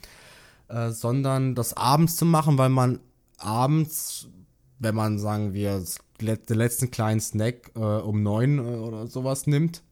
äh, 0.68 0.90
sondern 0.90 1.54
das 1.54 1.74
abends 1.74 2.16
zu 2.16 2.26
machen, 2.26 2.58
weil 2.58 2.68
man 2.68 3.00
abends, 3.38 4.28
wenn 4.80 4.94
man, 4.94 5.18
sagen 5.18 5.54
wir, 5.54 5.82
den 6.20 6.58
letzten 6.58 6.90
kleinen 6.90 7.20
Snack 7.20 7.72
äh, 7.74 7.78
um 7.78 8.22
neun 8.22 8.58
äh, 8.58 8.60
oder 8.60 9.06
sowas 9.06 9.46
nimmt, 9.46 9.82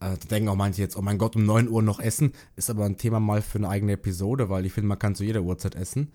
äh, 0.00 0.16
da 0.18 0.26
denken 0.28 0.48
auch 0.48 0.56
manche 0.56 0.82
jetzt, 0.82 0.96
oh 0.96 1.02
mein 1.02 1.18
Gott, 1.18 1.36
um 1.36 1.44
neun 1.46 1.68
Uhr 1.68 1.82
noch 1.82 2.00
essen, 2.00 2.32
ist 2.56 2.68
aber 2.68 2.84
ein 2.84 2.96
Thema 2.96 3.20
mal 3.20 3.42
für 3.42 3.58
eine 3.58 3.68
eigene 3.68 3.92
Episode, 3.92 4.48
weil 4.48 4.66
ich 4.66 4.72
finde, 4.72 4.88
man 4.88 4.98
kann 4.98 5.14
zu 5.14 5.22
jeder 5.22 5.42
Uhrzeit 5.42 5.76
essen. 5.76 6.10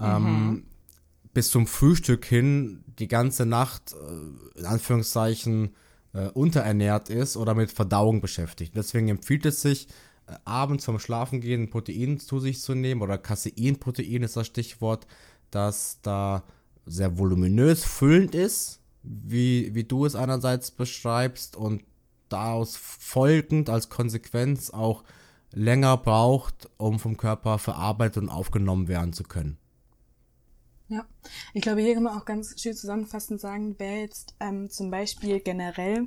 Ähm, 0.00 0.22
mhm. 0.22 0.26
Ähm, 0.26 0.64
bis 1.36 1.50
zum 1.50 1.66
Frühstück 1.66 2.24
hin 2.24 2.82
die 2.98 3.08
ganze 3.08 3.44
Nacht 3.44 3.92
äh, 3.92 4.58
in 4.58 4.64
Anführungszeichen 4.64 5.74
äh, 6.14 6.28
unterernährt 6.28 7.10
ist 7.10 7.36
oder 7.36 7.54
mit 7.54 7.70
Verdauung 7.70 8.22
beschäftigt. 8.22 8.72
Deswegen 8.74 9.08
empfiehlt 9.08 9.44
es 9.44 9.60
sich, 9.60 9.86
äh, 10.28 10.32
abends 10.46 10.86
vom 10.86 10.98
Schlafengehen 10.98 11.64
ein 11.64 11.68
Protein 11.68 12.18
zu 12.20 12.40
sich 12.40 12.62
zu 12.62 12.74
nehmen 12.74 13.02
oder 13.02 13.18
Caseinprotein 13.18 14.22
ist 14.22 14.38
das 14.38 14.46
Stichwort, 14.46 15.06
das 15.50 15.98
da 16.00 16.42
sehr 16.86 17.18
voluminös, 17.18 17.84
füllend 17.84 18.34
ist, 18.34 18.80
wie, 19.02 19.74
wie 19.74 19.84
du 19.84 20.06
es 20.06 20.16
einerseits 20.16 20.70
beschreibst 20.70 21.54
und 21.54 21.84
daraus 22.30 22.76
folgend 22.78 23.68
als 23.68 23.90
Konsequenz 23.90 24.70
auch 24.70 25.04
länger 25.52 25.98
braucht, 25.98 26.70
um 26.78 26.98
vom 26.98 27.18
Körper 27.18 27.58
verarbeitet 27.58 28.22
und 28.22 28.30
aufgenommen 28.30 28.88
werden 28.88 29.12
zu 29.12 29.24
können. 29.24 29.58
Ja, 30.88 31.04
ich 31.52 31.62
glaube, 31.62 31.80
hier 31.80 31.94
kann 31.94 32.04
man 32.04 32.16
auch 32.16 32.24
ganz 32.24 32.60
schön 32.60 32.74
zusammenfassend 32.74 33.40
sagen, 33.40 33.74
wer 33.78 34.02
jetzt 34.02 34.36
ähm, 34.38 34.70
zum 34.70 34.88
Beispiel 34.90 35.40
generell 35.40 36.06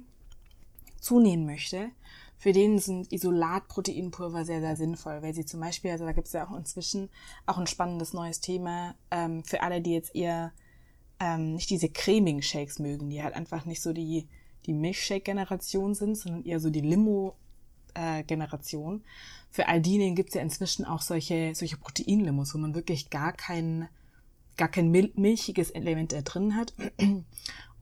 zunehmen 1.02 1.46
möchte, 1.46 1.90
für 2.38 2.54
den 2.54 2.80
sind 2.80 3.12
Isolatproteinpulver 3.12 4.46
sehr, 4.46 4.62
sehr 4.62 4.78
sinnvoll, 4.78 5.22
weil 5.22 5.34
sie 5.34 5.44
zum 5.44 5.60
Beispiel, 5.60 5.92
also 5.92 6.06
da 6.06 6.14
gibt 6.14 6.28
es 6.28 6.34
ja 6.34 6.48
auch 6.48 6.56
inzwischen 6.56 7.10
auch 7.46 7.58
ein 7.58 7.68
spannendes 7.68 8.14
neues 8.14 8.40
Thema 8.40 8.96
ähm, 9.12 9.44
für 9.44 9.62
alle, 9.62 9.82
die 9.82 9.92
jetzt 9.92 10.16
eher 10.16 10.54
ähm, 11.20 11.56
nicht 11.56 11.70
diese 11.70 11.90
cremigen 11.90 12.42
Shakes 12.42 12.80
mögen, 12.80 13.10
die 13.10 13.22
halt 13.22 13.36
einfach 13.36 13.66
nicht 13.66 13.82
so 13.82 13.92
die, 13.92 14.30
die 14.66 14.72
Milchshake-Generation 14.72 15.94
sind, 15.94 16.16
sondern 16.16 16.46
eher 16.46 16.62
so 16.62 16.70
die 16.70 16.80
Limo-Generation. 16.80 19.02
Äh, 19.02 19.04
für 19.50 19.68
all 19.68 19.82
diejenigen 19.82 20.16
gibt 20.16 20.30
es 20.30 20.36
ja 20.36 20.42
inzwischen 20.42 20.86
auch 20.86 21.02
solche, 21.02 21.52
solche 21.56 21.76
Proteinlimos, 21.76 22.54
wo 22.54 22.58
man 22.58 22.74
wirklich 22.74 23.10
gar 23.10 23.34
keinen 23.34 23.90
gar 24.60 24.68
kein 24.68 24.92
milchiges 24.92 25.72
Element 25.72 26.12
da 26.12 26.22
drin 26.22 26.56
hat. 26.56 26.74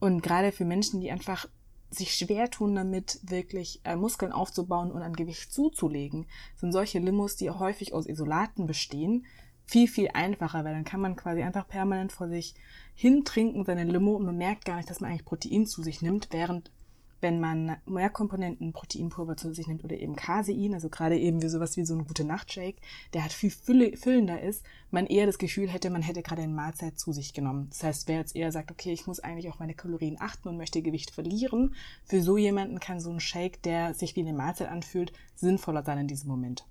Und 0.00 0.22
gerade 0.22 0.52
für 0.52 0.64
Menschen, 0.64 1.00
die 1.00 1.10
einfach 1.10 1.46
sich 1.90 2.14
schwer 2.14 2.50
tun 2.50 2.74
damit, 2.74 3.18
wirklich 3.22 3.80
äh, 3.84 3.96
Muskeln 3.96 4.30
aufzubauen 4.30 4.92
und 4.92 5.00
an 5.00 5.14
Gewicht 5.14 5.50
zuzulegen, 5.52 6.26
sind 6.54 6.70
solche 6.70 6.98
Limos, 6.98 7.36
die 7.36 7.50
häufig 7.50 7.94
aus 7.94 8.06
Isolaten 8.06 8.66
bestehen, 8.66 9.24
viel, 9.64 9.88
viel 9.88 10.08
einfacher, 10.12 10.64
weil 10.64 10.74
dann 10.74 10.84
kann 10.84 11.00
man 11.00 11.16
quasi 11.16 11.42
einfach 11.42 11.66
permanent 11.66 12.12
vor 12.12 12.28
sich 12.28 12.54
hintrinken, 12.94 13.64
seine 13.64 13.84
Limo, 13.84 14.16
und 14.16 14.26
man 14.26 14.36
merkt 14.36 14.66
gar 14.66 14.76
nicht, 14.76 14.90
dass 14.90 15.00
man 15.00 15.10
eigentlich 15.10 15.24
Protein 15.24 15.66
zu 15.66 15.82
sich 15.82 16.02
nimmt, 16.02 16.28
während 16.30 16.70
wenn 17.20 17.40
man 17.40 17.76
mehr 17.86 18.10
Komponenten 18.10 18.72
Proteinpulver 18.72 19.36
zu 19.36 19.52
sich 19.52 19.66
nimmt 19.66 19.84
oder 19.84 19.96
eben 19.96 20.16
Casein, 20.16 20.74
also 20.74 20.88
gerade 20.88 21.18
eben 21.18 21.42
wie 21.42 21.48
sowas 21.48 21.76
wie 21.76 21.84
so 21.84 21.94
ein 21.94 22.06
gute 22.06 22.24
Nachtshake, 22.24 22.80
der 23.12 23.22
halt 23.22 23.32
viel 23.32 23.50
füllender 23.50 24.40
ist, 24.40 24.64
man 24.90 25.06
eher 25.06 25.26
das 25.26 25.38
Gefühl 25.38 25.68
hätte, 25.68 25.90
man 25.90 26.02
hätte 26.02 26.22
gerade 26.22 26.42
eine 26.42 26.52
Mahlzeit 26.52 26.98
zu 26.98 27.12
sich 27.12 27.32
genommen. 27.32 27.66
Das 27.70 27.82
heißt, 27.82 28.08
wer 28.08 28.18
jetzt 28.18 28.36
eher 28.36 28.52
sagt, 28.52 28.70
okay, 28.70 28.92
ich 28.92 29.06
muss 29.06 29.20
eigentlich 29.20 29.48
auf 29.48 29.58
meine 29.58 29.74
Kalorien 29.74 30.16
achten 30.20 30.48
und 30.48 30.56
möchte 30.56 30.82
Gewicht 30.82 31.10
verlieren, 31.10 31.74
für 32.04 32.22
so 32.22 32.36
jemanden 32.36 32.80
kann 32.80 33.00
so 33.00 33.10
ein 33.10 33.20
Shake, 33.20 33.62
der 33.62 33.94
sich 33.94 34.16
wie 34.16 34.20
eine 34.20 34.32
Mahlzeit 34.32 34.68
anfühlt, 34.68 35.12
sinnvoller 35.34 35.82
sein 35.82 35.98
in 35.98 36.08
diesem 36.08 36.28
Moment. 36.28 36.64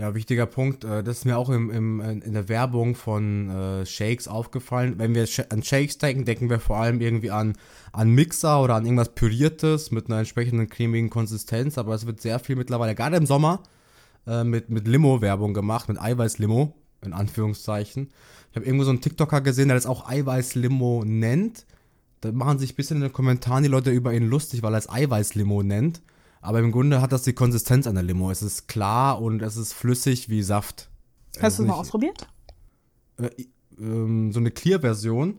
Ja, 0.00 0.14
wichtiger 0.14 0.46
Punkt. 0.46 0.82
Äh, 0.82 1.02
das 1.04 1.18
ist 1.18 1.24
mir 1.26 1.36
auch 1.36 1.50
im, 1.50 1.70
im, 1.70 2.00
in 2.00 2.32
der 2.32 2.48
Werbung 2.48 2.94
von 2.94 3.50
äh, 3.50 3.84
Shakes 3.84 4.28
aufgefallen. 4.28 4.94
Wenn 4.96 5.14
wir 5.14 5.28
an 5.50 5.62
Shakes 5.62 5.98
denken, 5.98 6.24
denken 6.24 6.48
wir 6.48 6.58
vor 6.58 6.78
allem 6.78 7.02
irgendwie 7.02 7.30
an, 7.30 7.52
an 7.92 8.08
Mixer 8.08 8.62
oder 8.62 8.76
an 8.76 8.86
irgendwas 8.86 9.14
Püriertes 9.14 9.90
mit 9.90 10.06
einer 10.06 10.20
entsprechenden 10.20 10.70
cremigen 10.70 11.10
Konsistenz. 11.10 11.76
Aber 11.76 11.94
es 11.94 12.06
wird 12.06 12.22
sehr 12.22 12.38
viel 12.38 12.56
mittlerweile, 12.56 12.94
gerade 12.94 13.18
im 13.18 13.26
Sommer, 13.26 13.62
äh, 14.26 14.42
mit, 14.42 14.70
mit 14.70 14.88
Limo-Werbung 14.88 15.52
gemacht, 15.52 15.90
mit 15.90 16.00
Eiweiß-Limo, 16.00 16.74
in 17.04 17.12
Anführungszeichen. 17.12 18.08
Ich 18.52 18.56
habe 18.56 18.64
irgendwo 18.64 18.84
so 18.84 18.90
einen 18.92 19.02
TikToker 19.02 19.42
gesehen, 19.42 19.68
der 19.68 19.74
das 19.74 19.84
auch 19.84 20.08
Eiweiß-Limo 20.08 21.04
nennt. 21.04 21.66
Da 22.22 22.32
machen 22.32 22.58
sich 22.58 22.72
ein 22.72 22.76
bisschen 22.76 22.96
in 22.96 23.02
den 23.02 23.12
Kommentaren 23.12 23.64
die 23.64 23.68
Leute 23.68 23.90
über 23.90 24.14
ihn 24.14 24.30
lustig, 24.30 24.62
weil 24.62 24.72
er 24.72 24.78
es 24.78 24.88
Eiweiß-Limo 24.88 25.62
nennt. 25.62 26.00
Aber 26.40 26.60
im 26.60 26.72
Grunde 26.72 27.00
hat 27.00 27.12
das 27.12 27.22
die 27.22 27.34
Konsistenz 27.34 27.86
einer 27.86 28.02
Limo. 28.02 28.30
Es 28.30 28.42
ist 28.42 28.66
klar 28.66 29.20
und 29.20 29.42
es 29.42 29.56
ist 29.56 29.72
flüssig 29.72 30.28
wie 30.28 30.42
Saft. 30.42 30.90
Hast 31.40 31.58
du 31.58 31.62
es 31.62 31.68
mal 31.68 31.74
ausprobiert? 31.74 32.26
Äh, 33.18 33.28
ähm, 33.78 34.32
so 34.32 34.40
eine 34.40 34.50
Clear-Version. 34.50 35.38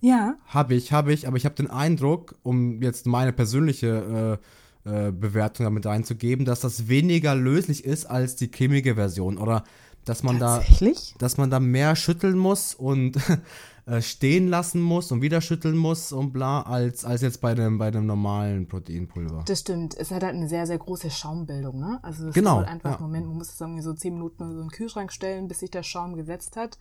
Ja. 0.00 0.36
Habe 0.46 0.74
ich, 0.74 0.92
habe 0.92 1.12
ich, 1.12 1.26
aber 1.26 1.36
ich 1.36 1.44
habe 1.46 1.54
den 1.54 1.70
Eindruck, 1.70 2.36
um 2.42 2.82
jetzt 2.82 3.06
meine 3.06 3.32
persönliche 3.32 4.38
äh, 4.84 5.08
äh, 5.08 5.10
Bewertung 5.10 5.64
damit 5.64 5.86
reinzugeben, 5.86 6.44
dass 6.44 6.60
das 6.60 6.88
weniger 6.88 7.34
löslich 7.34 7.84
ist 7.84 8.04
als 8.04 8.36
die 8.36 8.50
cremige 8.50 8.94
Version. 8.94 9.38
Oder 9.38 9.64
dass 10.06 10.22
man 10.22 10.38
da 10.38 10.62
dass 11.18 11.36
man 11.36 11.50
da 11.50 11.60
mehr 11.60 11.96
schütteln 11.96 12.38
muss 12.38 12.74
und 12.74 13.18
äh, 13.86 14.00
stehen 14.00 14.48
lassen 14.48 14.80
muss 14.80 15.12
und 15.12 15.20
wieder 15.20 15.40
schütteln 15.40 15.76
muss 15.76 16.12
und 16.12 16.32
bla, 16.32 16.62
als, 16.62 17.04
als 17.04 17.22
jetzt 17.22 17.40
bei 17.40 17.54
dem, 17.54 17.76
bei 17.78 17.90
dem 17.90 18.06
normalen 18.06 18.68
Proteinpulver. 18.68 19.44
Das 19.46 19.60
stimmt. 19.60 19.96
Es 19.96 20.10
hat 20.10 20.22
halt 20.22 20.34
eine 20.34 20.48
sehr, 20.48 20.66
sehr 20.66 20.78
große 20.78 21.10
Schaumbildung, 21.10 21.78
ne? 21.78 21.98
Also 22.02 22.28
es 22.28 22.34
genau, 22.34 22.56
dauert 22.56 22.68
einfach 22.68 22.92
ja. 22.92 23.00
Moment, 23.00 23.26
man 23.26 23.36
muss 23.36 23.52
es 23.52 23.60
irgendwie 23.60 23.82
so 23.82 23.92
zehn 23.92 24.14
Minuten 24.14 24.44
in 24.44 24.54
so 24.54 24.60
einen 24.60 24.70
Kühlschrank 24.70 25.12
stellen, 25.12 25.48
bis 25.48 25.60
sich 25.60 25.70
der 25.70 25.82
Schaum 25.82 26.16
gesetzt 26.16 26.56
hat. 26.56 26.78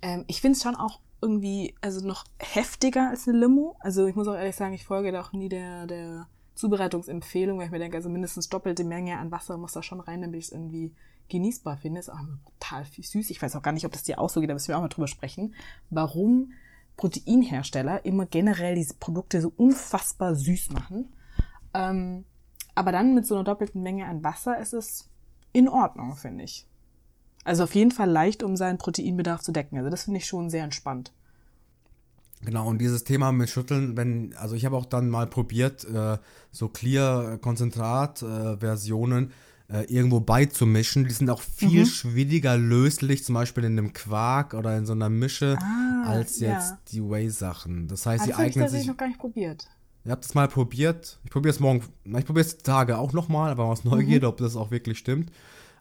Ähm, 0.00 0.24
ich 0.26 0.40
finde 0.40 0.56
es 0.56 0.62
schon 0.62 0.74
auch 0.74 0.98
irgendwie, 1.20 1.74
also 1.80 2.06
noch 2.06 2.24
heftiger 2.38 3.10
als 3.10 3.28
eine 3.28 3.38
Limo. 3.38 3.76
Also 3.80 4.06
ich 4.06 4.16
muss 4.16 4.26
auch 4.28 4.34
ehrlich 4.34 4.56
sagen, 4.56 4.72
ich 4.72 4.84
folge 4.84 5.12
da 5.12 5.20
auch 5.20 5.32
nie 5.32 5.48
der, 5.48 5.86
der 5.86 6.26
Zubereitungsempfehlung, 6.54 7.58
weil 7.58 7.66
ich 7.66 7.72
mir 7.72 7.78
denke, 7.78 7.96
also 7.96 8.08
mindestens 8.08 8.48
doppelte 8.48 8.84
Menge 8.84 9.18
an 9.18 9.30
Wasser 9.30 9.56
muss 9.56 9.72
da 9.72 9.82
schon 9.82 10.00
rein, 10.00 10.22
damit 10.22 10.38
ich 10.38 10.46
es 10.46 10.52
irgendwie 10.52 10.92
genießbar 11.28 11.78
finde. 11.78 12.00
Ist 12.00 12.10
auch 12.10 12.18
total 12.60 12.84
süß. 12.84 13.30
Ich 13.30 13.40
weiß 13.40 13.56
auch 13.56 13.62
gar 13.62 13.72
nicht, 13.72 13.86
ob 13.86 13.92
das 13.92 14.02
dir 14.02 14.18
auch 14.18 14.30
so 14.30 14.40
geht, 14.40 14.50
da 14.50 14.54
müssen 14.54 14.68
wir 14.68 14.76
auch 14.76 14.82
mal 14.82 14.88
drüber 14.88 15.08
sprechen. 15.08 15.54
Warum 15.90 16.52
Proteinhersteller 16.96 18.04
immer 18.04 18.26
generell 18.26 18.74
diese 18.74 18.94
Produkte 18.94 19.40
so 19.40 19.52
unfassbar 19.56 20.34
süß 20.34 20.70
machen. 20.70 21.12
Ähm, 21.74 22.24
aber 22.74 22.92
dann 22.92 23.14
mit 23.14 23.26
so 23.26 23.34
einer 23.34 23.44
doppelten 23.44 23.82
Menge 23.82 24.06
an 24.06 24.22
Wasser 24.22 24.58
ist 24.58 24.72
es 24.72 25.08
in 25.52 25.68
Ordnung, 25.68 26.16
finde 26.16 26.44
ich. 26.44 26.66
Also 27.44 27.64
auf 27.64 27.74
jeden 27.74 27.90
Fall 27.90 28.10
leicht, 28.10 28.42
um 28.42 28.56
seinen 28.56 28.78
Proteinbedarf 28.78 29.42
zu 29.42 29.52
decken. 29.52 29.76
Also 29.78 29.90
das 29.90 30.04
finde 30.04 30.18
ich 30.18 30.26
schon 30.26 30.48
sehr 30.48 30.64
entspannt. 30.64 31.12
Genau, 32.44 32.68
und 32.68 32.78
dieses 32.78 33.04
Thema 33.04 33.30
mit 33.30 33.50
Schütteln, 33.50 33.96
wenn, 33.96 34.34
also 34.36 34.56
ich 34.56 34.64
habe 34.64 34.76
auch 34.76 34.86
dann 34.86 35.08
mal 35.08 35.28
probiert, 35.28 35.84
äh, 35.84 36.18
so 36.50 36.68
Clear-Konzentrat-Versionen, 36.68 39.30
äh, 39.30 39.32
äh, 39.72 39.84
irgendwo 39.84 40.20
beizumischen. 40.20 41.04
Die 41.04 41.14
sind 41.14 41.30
auch 41.30 41.40
viel 41.40 41.80
mhm. 41.80 41.86
schwieriger 41.86 42.56
löslich, 42.56 43.24
zum 43.24 43.34
Beispiel 43.34 43.64
in 43.64 43.78
einem 43.78 43.92
Quark 43.92 44.54
oder 44.54 44.76
in 44.76 44.86
so 44.86 44.92
einer 44.92 45.08
Mische, 45.08 45.56
ah, 45.60 46.04
als 46.06 46.40
jetzt 46.40 46.70
ja. 46.70 46.78
die 46.92 47.02
Whey-Sachen. 47.02 47.88
Das 47.88 48.06
heißt, 48.06 48.22
also 48.22 48.32
die 48.32 48.38
eignen 48.38 48.68
sich. 48.68 48.82
Ich 48.82 48.86
noch 48.86 48.96
gar 48.96 49.08
nicht 49.08 49.18
probiert. 49.18 49.68
Ich 50.04 50.10
habe 50.10 50.20
das 50.20 50.34
mal 50.34 50.48
probiert. 50.48 51.20
Ich 51.24 51.30
probiere 51.30 51.54
es 51.54 51.60
morgen, 51.60 51.82
ich 52.04 52.24
probiere 52.26 52.46
es 52.46 52.58
die 52.58 52.62
Tage 52.62 52.98
auch 52.98 53.12
nochmal, 53.12 53.50
aber 53.52 53.64
aus 53.64 53.84
Neugierde, 53.84 54.26
mhm. 54.26 54.32
ob 54.32 54.36
das 54.38 54.56
auch 54.56 54.70
wirklich 54.70 54.98
stimmt. 54.98 55.30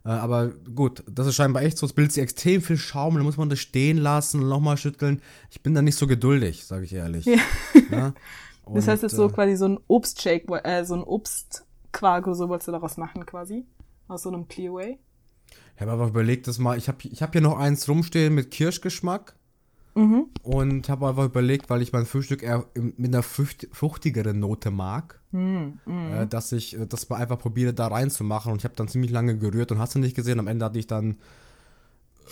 Äh, 0.05 0.09
aber 0.09 0.49
gut, 0.49 1.03
das 1.09 1.27
ist 1.27 1.35
scheinbar 1.35 1.63
echt 1.63 1.77
so. 1.77 1.85
Es 1.85 1.93
bildet 1.93 2.13
sich 2.13 2.23
extrem 2.23 2.61
viel 2.61 2.77
Schaum, 2.77 3.15
dann 3.15 3.23
muss 3.23 3.37
man 3.37 3.49
das 3.49 3.59
stehen 3.59 3.97
lassen 3.97 4.41
und 4.41 4.49
nochmal 4.49 4.77
schütteln. 4.77 5.21
Ich 5.49 5.61
bin 5.61 5.73
da 5.75 5.81
nicht 5.81 5.97
so 5.97 6.07
geduldig, 6.07 6.65
sage 6.65 6.85
ich 6.85 6.93
ehrlich. 6.93 7.25
Ja. 7.25 7.39
ja? 7.91 8.13
Und, 8.63 8.75
das 8.75 8.87
heißt, 8.87 9.03
es 9.03 9.11
ist 9.11 9.17
so 9.17 9.27
äh, 9.27 9.31
quasi 9.31 9.55
so 9.55 9.67
ein 9.67 9.79
Obstshake, 9.87 10.49
äh, 10.63 10.85
so 10.85 10.95
ein 10.95 11.03
Obstquark 11.03 12.27
oder 12.27 12.35
so 12.35 12.49
wolltest 12.49 12.67
du 12.67 12.71
daraus 12.71 12.97
machen 12.97 13.25
quasi? 13.25 13.65
Aus 14.11 14.23
so 14.23 14.29
einem 14.29 14.49
Clearway? 14.49 14.99
Ich 15.75 15.81
habe 15.81 15.93
einfach 15.93 16.09
überlegt, 16.09 16.45
dass 16.47 16.59
mal, 16.59 16.77
ich 16.77 16.89
habe 16.89 16.97
ich 17.03 17.21
hab 17.21 17.31
hier 17.31 17.39
noch 17.39 17.57
eins 17.57 17.87
rumstehen 17.87 18.35
mit 18.35 18.51
Kirschgeschmack. 18.51 19.35
Mhm. 19.95 20.27
Und 20.43 20.89
habe 20.89 21.07
einfach 21.07 21.25
überlegt, 21.25 21.69
weil 21.69 21.81
ich 21.81 21.91
mein 21.91 22.05
Frühstück 22.05 22.43
eher 22.43 22.65
mit 22.75 23.13
einer 23.13 23.23
fruchtigeren 23.23 24.39
Note 24.39 24.71
mag, 24.71 25.19
mhm. 25.31 25.79
äh, 25.85 26.27
dass 26.27 26.51
ich 26.53 26.77
äh, 26.77 26.85
das 26.87 27.09
mal 27.09 27.17
einfach 27.17 27.39
probiere, 27.39 27.73
da 27.73 27.87
reinzumachen. 27.87 28.51
Und 28.51 28.59
ich 28.59 28.63
habe 28.65 28.75
dann 28.75 28.89
ziemlich 28.89 29.11
lange 29.11 29.37
gerührt 29.37 29.71
und 29.71 29.79
hast 29.79 29.95
du 29.95 29.99
nicht 29.99 30.15
gesehen. 30.15 30.39
Am 30.39 30.47
Ende 30.47 30.65
hatte 30.65 30.79
ich 30.79 30.87
dann 30.87 31.17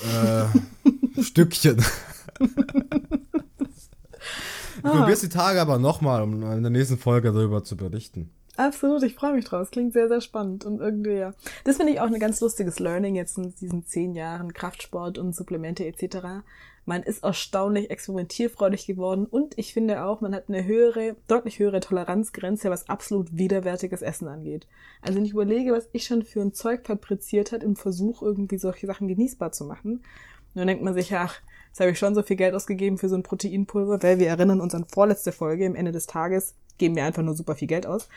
äh, 0.03 0.45
Stückchen. 1.21 1.79
ich 2.39 2.45
ah. 4.83 4.89
probiere 4.89 5.12
es 5.12 5.21
die 5.21 5.29
Tage 5.29 5.62
aber 5.62 5.79
nochmal, 5.79 6.24
um 6.24 6.43
in 6.43 6.62
der 6.62 6.71
nächsten 6.71 6.98
Folge 6.98 7.31
darüber 7.31 7.63
zu 7.63 7.75
berichten. 7.75 8.31
Absolut, 8.60 9.04
ich 9.04 9.16
freue 9.16 9.36
mich 9.36 9.46
drauf. 9.46 9.62
Es 9.62 9.72
klingt 9.72 9.94
sehr, 9.94 10.10
sehr 10.10 10.20
spannend 10.20 10.66
und 10.66 10.82
irgendwie, 10.82 11.13
ja. 11.13 11.34
Das 11.63 11.78
finde 11.78 11.94
ich 11.94 12.01
auch 12.01 12.08
ein 12.08 12.20
ganz 12.20 12.42
lustiges 12.42 12.78
Learning 12.80 13.16
jetzt 13.16 13.38
in 13.38 13.56
diesen 13.56 13.86
zehn 13.86 14.16
Jahren 14.16 14.51
Kraftsport 14.51 15.18
und 15.18 15.34
Supplemente 15.34 15.86
etc. 15.86 16.44
Man 16.86 17.01
ist 17.01 17.24
erstaunlich 17.24 17.89
experimentierfreudig 17.89 18.86
geworden 18.86 19.28
und 19.28 19.58
ich 19.58 19.72
finde 19.72 20.04
auch, 20.04 20.20
man 20.20 20.36
hat 20.36 20.50
eine 20.50 20.66
höhere, 20.66 21.16
deutlich 21.30 21.60
höhere 21.60 21.80
Toleranzgrenze, 21.80 22.70
was 22.70 22.89
absolut 22.89 23.38
widerwärtiges 23.38 24.01
Essen 24.01 24.28
angeht. 24.28 24.68
Also 25.01 25.16
wenn 25.16 25.25
ich 25.25 25.32
überlege, 25.32 25.72
was 25.72 25.88
ich 25.94 26.04
schon 26.04 26.24
für 26.24 26.42
ein 26.42 26.54
Zeug 26.54 26.86
fabriziert 26.86 27.54
hat 27.54 27.63
im 27.63 27.78
Versuch, 27.78 28.22
irgendwie 28.22 28.58
solche 28.58 28.88
Sachen 28.88 29.08
genießbar 29.08 29.54
zu 29.54 29.63
machen, 29.63 30.04
dann 30.54 30.68
denkt 30.68 30.84
man 30.84 30.96
sich, 30.96 31.16
ach, 31.16 31.39
jetzt 31.70 31.80
habe 31.80 31.92
ich 31.92 32.00
schon 32.00 32.13
so 32.13 32.24
viel 32.24 32.36
Geld 32.36 32.54
ausgegeben 32.54 32.98
für 32.98 33.08
so 33.08 33.16
ein 33.16 33.24
Proteinpulver, 33.24 34.04
weil 34.04 34.20
wir 34.20 34.28
erinnern 34.28 34.60
uns 34.60 34.75
an 34.75 34.84
vorletzte 34.84 35.32
Folge, 35.32 35.66
am 35.66 35.75
Ende 35.75 35.94
des 35.94 36.08
Tages 36.08 36.56
geben 36.80 36.96
wir 36.96 37.04
einfach 37.04 37.22
nur 37.22 37.36
super 37.36 37.56
viel 37.56 37.68
Geld 37.68 37.86
aus. 37.86 38.10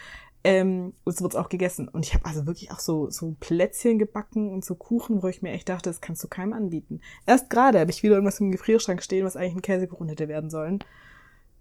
Ähm, 0.45 0.95
und 1.05 1.17
so 1.17 1.23
wird's 1.23 1.37
auch 1.37 1.49
gegessen. 1.49 1.89
Und 1.89 2.05
ich 2.05 2.15
habe 2.15 2.25
also 2.25 2.47
wirklich 2.47 2.73
auch 2.73 2.81
so, 2.81 3.11
so 3.11 3.37
Plätzchen 3.39 3.99
gebacken 3.99 4.51
und 4.51 4.65
so 4.65 4.75
Kuchen, 4.75 5.23
wo 5.23 5.29
ich 5.29 5.41
mir 5.43 5.53
echt 5.53 5.69
dachte, 5.69 5.89
das 5.89 6.01
kannst 6.01 6.23
du 6.25 6.29
keinem 6.29 6.53
anbieten. 6.53 7.01
Erst 7.27 7.49
gerade 7.49 7.79
habe 7.79 7.91
ich 7.91 8.03
wieder 8.03 8.15
irgendwas 8.15 8.41
im 8.41 8.51
Gefrierschrank 8.51 9.03
stehen, 9.03 9.25
was 9.25 9.37
eigentlich 9.37 9.55
ein 9.55 9.63
Käsekuchen 9.63 10.09
hätte 10.09 10.29
werden 10.29 10.51
sollen. 10.51 10.81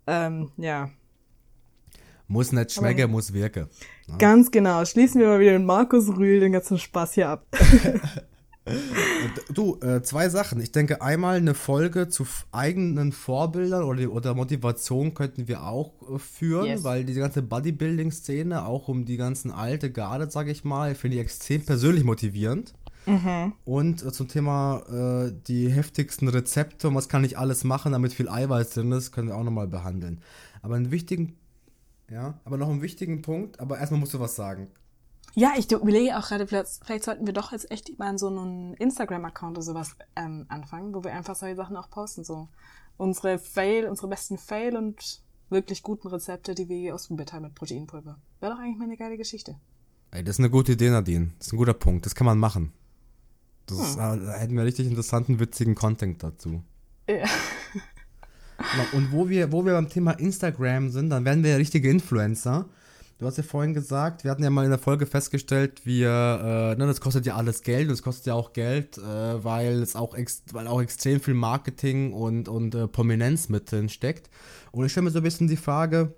Ähm, 0.08 0.52
ja. 0.58 0.90
Muss 2.28 2.52
nicht 2.52 2.72
schmecken, 2.72 3.04
Aber, 3.04 3.12
muss 3.12 3.34
wirken. 3.34 3.68
Ja. 4.08 4.18
Ganz 4.18 4.50
genau. 4.50 4.84
Schließen 4.86 5.20
wir 5.22 5.28
mal 5.28 5.40
wieder 5.40 5.52
den 5.52 5.66
Markus 5.66 6.10
Rühl 6.18 6.40
den 6.40 6.54
ganzen 6.54 6.80
Spaß 6.80 7.14
hier 7.14 7.30
ab. 7.30 7.46
du, 9.54 9.80
äh, 9.82 10.02
zwei 10.04 10.30
Sachen. 10.30 10.62
Ich 10.62 10.72
denke, 10.72 11.02
einmal 11.02 11.38
eine 11.38 11.54
Folge 11.54 12.10
zu 12.10 12.26
eigenen 12.52 13.12
Vorbildern 13.12 13.84
oder, 13.84 14.12
oder 14.12 14.36
Motivation 14.36 15.14
könnten 15.14 15.48
wir 15.48 15.64
auch 15.64 15.94
äh, 16.02 16.20
führen, 16.20 16.68
yes. 16.68 16.84
weil 16.84 17.04
diese 17.04 17.20
ganze 17.20 17.42
Bodybuilding-Szene, 17.42 18.66
auch 18.66 18.88
um 18.88 19.06
die 19.06 19.18
ganzen 19.18 19.52
alte 19.52 19.92
Garde, 19.92 20.30
sag 20.30 20.48
ich 20.48 20.64
mal, 20.64 20.96
finde 20.96 21.18
ich 21.18 21.24
extrem 21.24 21.66
persönlich 21.66 22.04
motivierend. 22.04 22.74
Mhm. 23.06 23.54
Und 23.66 24.04
äh, 24.04 24.12
zum 24.12 24.28
Thema 24.28 24.84
äh, 24.92 25.34
die 25.48 25.70
heftigsten 25.70 26.28
Rezepte 26.28 26.88
und 26.88 26.96
was 26.96 27.10
kann 27.10 27.24
ich 27.24 27.38
alles 27.38 27.64
machen, 27.64 27.94
damit 27.94 28.14
viel 28.14 28.30
Eiweiß 28.30 28.72
drin 28.72 28.92
ist, 28.92 29.12
können 29.12 29.30
wir 29.30 29.36
auch 29.36 29.44
nochmal 29.44 29.68
behandeln. 29.68 30.22
Aber 30.62 30.76
einen 30.76 30.92
wichtigen, 30.92 31.36
ja, 32.12 32.40
aber 32.46 32.58
noch 32.58 32.70
einen 32.70 32.84
wichtigen 32.84 33.24
Punkt, 33.24 33.60
aber 33.60 33.80
erstmal 33.80 34.00
musst 34.00 34.14
du 34.14 34.20
was 34.20 34.36
sagen. 34.36 34.68
Ja, 35.34 35.54
ich 35.58 35.72
überlege 35.72 36.18
auch 36.18 36.28
gerade, 36.28 36.46
vielleicht 36.48 37.04
sollten 37.04 37.26
wir 37.26 37.34
doch 37.34 37.52
jetzt 37.52 37.72
echt 37.72 37.98
mal 37.98 38.18
so 38.18 38.28
einen 38.28 38.74
Instagram-Account 38.74 39.58
oder 39.58 39.64
sowas 39.64 39.96
ähm, 40.16 40.46
anfangen, 40.50 40.94
wo 40.94 41.04
wir 41.04 41.14
einfach 41.14 41.36
solche 41.36 41.56
Sachen 41.56 41.78
auch 41.78 41.90
posten. 41.90 42.24
So 42.24 42.50
unsere 42.98 43.40
Fail, 43.40 43.88
unsere 43.88 44.08
besten 44.08 44.38
Fail 44.38 44.76
und 44.76 45.22
wirklich 45.50 45.84
guten 45.84 46.08
Rezepte, 46.08 46.54
die 46.54 46.68
wir 46.68 46.96
ausprobiert 46.96 47.34
haben 47.34 47.44
mit 47.44 47.56
Proteinpulver. 47.56 48.18
Wäre 48.40 48.54
doch 48.54 48.60
eigentlich 48.60 48.78
mal 48.78 48.86
eine 48.86 48.98
geile 48.98 49.18
Geschichte. 49.18 49.56
Ey, 50.12 50.24
das 50.24 50.36
ist 50.36 50.40
eine 50.40 50.50
gute 50.50 50.74
Idee, 50.74 50.90
Nadine. 50.90 51.32
Das 51.38 51.48
ist 51.48 51.54
ein 51.54 51.58
guter 51.58 51.74
Punkt. 51.74 52.06
Das 52.06 52.16
kann 52.16 52.26
man 52.26 52.38
machen. 52.38 52.74
Das 53.66 53.78
hm. 53.78 53.86
ist, 53.86 53.96
äh, 53.96 54.26
da 54.26 54.34
hätten 54.34 54.56
wir 54.56 54.66
richtig 54.66 54.88
interessanten, 54.88 55.40
witzigen 55.40 55.76
Content 55.76 56.22
dazu. 56.22 56.64
Ja. 57.08 57.26
Und 58.94 59.12
wo 59.12 59.30
wir, 59.30 59.52
wo 59.52 59.66
wir 59.66 59.74
beim 59.74 59.90
Thema 59.90 60.12
Instagram 60.12 60.90
sind, 60.90 61.10
dann 61.10 61.26
werden 61.26 61.44
wir 61.44 61.52
ja 61.52 61.58
richtige 61.58 61.90
Influencer. 61.90 62.66
Du 63.22 63.28
hast 63.28 63.38
ja 63.38 63.44
vorhin 63.44 63.76
gesagt, 63.76 64.24
wir 64.24 64.32
hatten 64.32 64.42
ja 64.42 64.50
mal 64.50 64.64
in 64.64 64.72
der 64.72 64.80
Folge 64.80 65.06
festgestellt, 65.06 65.86
wir, 65.86 66.10
äh, 66.74 66.76
ne, 66.76 66.88
das 66.88 67.02
kostet 67.02 67.28
ja 67.28 67.36
alles 67.36 67.62
Geld 67.62 67.88
und 67.88 67.94
es 67.94 68.02
kostet 68.02 68.26
ja 68.26 68.34
auch 68.34 68.52
Geld, 68.52 68.98
äh, 68.98 69.44
weil 69.44 69.74
es 69.84 69.96
auch, 69.96 70.18
weil 70.54 70.66
auch 70.66 70.82
extrem 70.82 71.20
viel 71.20 71.36
Marketing 71.36 72.14
und, 72.14 72.50
und 72.50 72.74
äh, 72.74 72.88
Prominenz 72.88 73.48
mit 73.48 73.72
drin 73.72 73.90
steckt. 73.90 74.32
Und 74.72 74.88
ich 74.88 74.92
stelle 74.92 75.04
mir 75.04 75.12
so 75.12 75.20
ein 75.20 75.24
bisschen 75.24 75.48
die 75.48 75.56
Frage, 75.56 76.16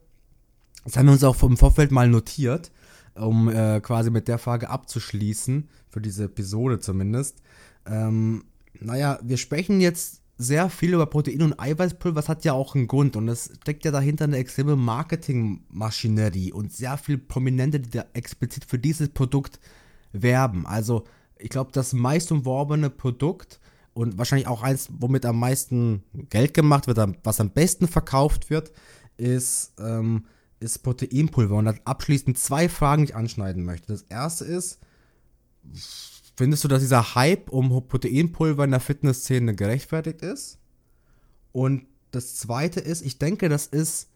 das 0.85 0.95
haben 0.95 1.07
wir 1.07 1.11
uns 1.11 1.25
auch 1.25 1.43
im 1.43 1.57
Vorfeld 1.57 1.91
mal 1.91 2.07
notiert, 2.07 2.71
um 3.15 3.49
äh, 3.49 3.81
quasi 3.81 4.09
mit 4.09 4.29
der 4.29 4.37
Frage 4.37 4.69
abzuschließen, 4.69 5.67
für 5.89 5.99
diese 5.99 6.23
Episode 6.23 6.79
zumindest. 6.79 7.41
Ähm, 7.85 8.45
naja, 8.79 9.19
wir 9.21 9.35
sprechen 9.35 9.81
jetzt 9.81 10.22
sehr 10.37 10.69
viel 10.69 10.93
über 10.93 11.05
Protein- 11.05 11.41
und 11.41 11.59
Eiweißpulver, 11.59 12.15
das 12.15 12.29
hat 12.29 12.43
ja 12.43 12.53
auch 12.53 12.75
einen 12.75 12.87
Grund 12.87 13.15
und 13.15 13.27
es 13.27 13.51
steckt 13.61 13.85
ja 13.85 13.91
dahinter 13.91 14.25
eine 14.25 14.37
extreme 14.37 14.75
Marketingmaschinerie 14.75 16.51
und 16.51 16.73
sehr 16.73 16.97
viele 16.97 17.19
Prominente, 17.19 17.79
die 17.79 17.91
da 17.91 18.05
explizit 18.13 18.65
für 18.65 18.79
dieses 18.79 19.09
Produkt 19.09 19.59
werben. 20.11 20.65
Also 20.65 21.03
ich 21.37 21.49
glaube, 21.49 21.71
das 21.71 21.93
meist 21.93 22.31
umworbene 22.31 22.89
Produkt 22.89 23.59
und 23.93 24.17
wahrscheinlich 24.17 24.47
auch 24.47 24.63
eins, 24.63 24.89
womit 24.97 25.25
am 25.25 25.39
meisten 25.39 26.03
Geld 26.29 26.53
gemacht 26.53 26.87
wird, 26.87 26.99
was 27.23 27.39
am 27.39 27.51
besten 27.51 27.87
verkauft 27.87 28.49
wird, 28.49 28.71
ist, 29.17 29.73
ähm, 29.79 30.25
ist 30.59 30.79
Proteinpulver. 30.79 31.55
Und 31.55 31.67
abschließend 31.85 32.37
zwei 32.37 32.69
Fragen, 32.69 33.03
die 33.05 33.11
ich 33.11 33.15
anschneiden 33.15 33.63
möchte. 33.65 33.93
Das 33.93 34.03
erste 34.03 34.45
ist, 34.45 34.79
Findest 36.35 36.63
du, 36.63 36.67
dass 36.67 36.81
dieser 36.81 37.15
Hype 37.15 37.49
um 37.49 37.69
Proteinpulver 37.87 38.63
in 38.63 38.71
der 38.71 38.79
Fitnessszene 38.79 39.55
gerechtfertigt 39.55 40.21
ist? 40.21 40.57
Und 41.51 41.85
das 42.11 42.35
zweite 42.35 42.79
ist, 42.79 43.05
ich 43.05 43.19
denke, 43.19 43.49
das 43.49 43.67
ist 43.67 44.09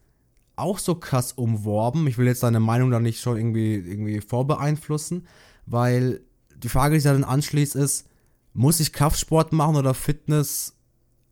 auch 0.56 0.78
so 0.78 0.96
krass 0.96 1.32
umworben. 1.32 2.06
Ich 2.08 2.18
will 2.18 2.26
jetzt 2.26 2.42
deine 2.42 2.60
Meinung 2.60 2.90
da 2.90 2.98
nicht 2.98 3.20
schon 3.20 3.36
irgendwie, 3.36 3.74
irgendwie 3.74 4.20
vorbeeinflussen, 4.20 5.26
weil 5.66 6.20
die 6.56 6.68
Frage, 6.68 6.94
die 6.94 7.00
sich 7.00 7.10
dann 7.10 7.24
anschließt, 7.24 7.76
ist, 7.76 8.06
muss 8.52 8.80
ich 8.80 8.92
Kraftsport 8.92 9.52
machen 9.52 9.76
oder 9.76 9.94
Fitness 9.94 10.74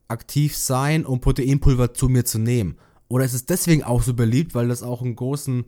aktiv 0.06 0.56
sein, 0.56 1.04
um 1.04 1.20
Proteinpulver 1.20 1.94
zu 1.94 2.08
mir 2.08 2.24
zu 2.24 2.38
nehmen? 2.38 2.76
Oder 3.08 3.24
ist 3.24 3.34
es 3.34 3.46
deswegen 3.46 3.82
auch 3.82 4.02
so 4.02 4.14
beliebt, 4.14 4.54
weil 4.54 4.68
das 4.68 4.84
auch 4.84 5.02
einen 5.02 5.16
großen 5.16 5.64